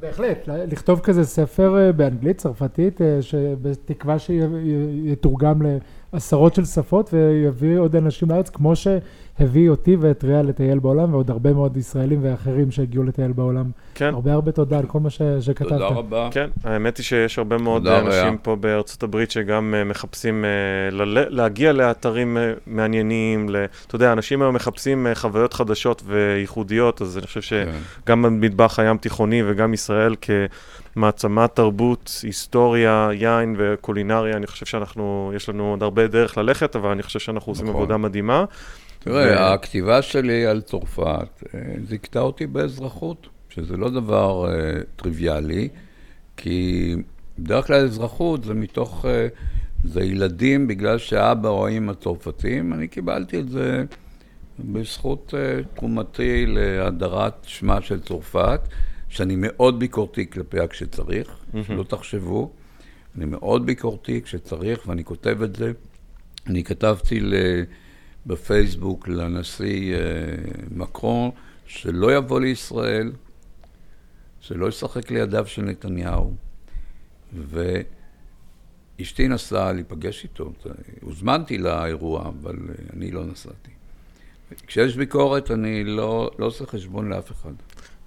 [0.00, 5.62] בהחלט, לכתוב כזה ספר אה, באנגלית, צרפתית, אה, שבתקווה שיתורגם
[6.12, 8.72] לעשרות של שפות ויביא עוד אנשים לארץ, כמו
[9.38, 13.70] שהביא אותי ואת ריאה לטייל בעולם, ועוד הרבה מאוד ישראלים ואחרים שהגיעו לטייל בעולם.
[13.94, 14.14] כן.
[14.14, 15.68] הרבה הרבה תודה על כל מה ש- שכתבת.
[15.68, 16.28] תודה רבה.
[16.32, 18.36] כן, האמת היא שיש הרבה מאוד אנשים רע.
[18.42, 20.50] פה בארצות הברית שגם אה, מחפשים אה,
[20.96, 27.18] לל- להגיע לאתרים אה, מעניינים, ל- אתה יודע, אנשים היום מחפשים חוויות חדשות וייחודיות, אז
[27.18, 27.72] אני חושב כן.
[28.04, 30.14] שגם במטבח הים תיכוני וגם ישראל
[30.94, 36.90] כמעצמת תרבות, היסטוריה, יין וקולינריה, אני חושב שאנחנו, יש לנו עוד הרבה דרך ללכת, אבל
[36.90, 37.76] אני חושב שאנחנו עושים נכון.
[37.76, 38.44] עבודה מדהימה.
[39.04, 45.68] תראה, ו- הכתיבה שלי על צרפת אה, זיכתה אותי באזרחות, שזה לא דבר אה, טריוויאלי,
[46.36, 46.96] כי
[47.38, 49.28] בדרך כלל אזרחות זה מתוך, אה,
[49.84, 53.84] זה ילדים בגלל שאבא או האמא צרפתים, אני קיבלתי את זה
[54.58, 55.34] בזכות
[55.74, 58.60] תרומתי להדרת שמה של צרפת,
[59.08, 61.36] שאני מאוד ביקורתי כלפיה כשצריך,
[61.66, 62.50] שלא תחשבו,
[63.16, 65.72] אני מאוד ביקורתי כשצריך, ואני כותב את זה.
[66.46, 67.34] אני כתבתי ל...
[68.26, 70.00] בפייסבוק לנשיא אה,
[70.70, 71.30] מקרון
[71.66, 73.12] שלא יבוא לישראל,
[74.40, 76.34] שלא ישחק לידיו של נתניהו.
[78.98, 80.52] ואשתי נסעה להיפגש איתו.
[81.00, 83.70] הוזמנתי לאירוע, אבל אה, אני לא נסעתי.
[84.66, 87.52] כשיש ביקורת, אני לא, לא עושה חשבון לאף אחד.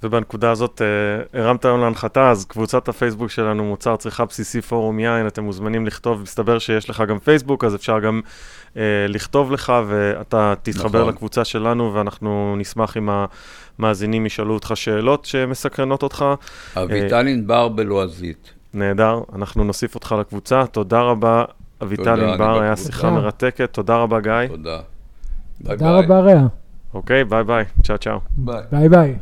[0.03, 5.27] ובנקודה הזאת אה, הרמת היום להנחתה, אז קבוצת הפייסבוק שלנו, מוצר צריכה בסיסי פורום יין,
[5.27, 8.66] אתם מוזמנים לכתוב, מסתבר שיש לך גם פייסבוק, אז אפשר גם אה,
[9.09, 11.13] לכתוב לך, ואתה תתחבר נכון.
[11.13, 13.09] לקבוצה שלנו, ואנחנו נשמח אם
[13.79, 16.25] המאזינים ישאלו אותך שאלות שמסקרנות אותך.
[16.77, 18.53] אביטל ענבר בלועזית.
[18.73, 20.65] נהדר, אנחנו נוסיף אותך לקבוצה.
[20.65, 21.43] תודה רבה,
[21.83, 22.91] אביטל ענבר, היה בקבוצה.
[22.91, 23.73] שיחה מרתקת.
[23.73, 24.47] תודה רבה, גיא.
[24.47, 24.79] תודה.
[25.59, 26.05] ביי תודה ביי.
[26.05, 26.45] רבה, ריאה.
[26.93, 28.19] אוקיי, ביי ביי, צ'או צ'או.
[28.37, 28.61] ביי.
[28.71, 29.15] ביי ביי.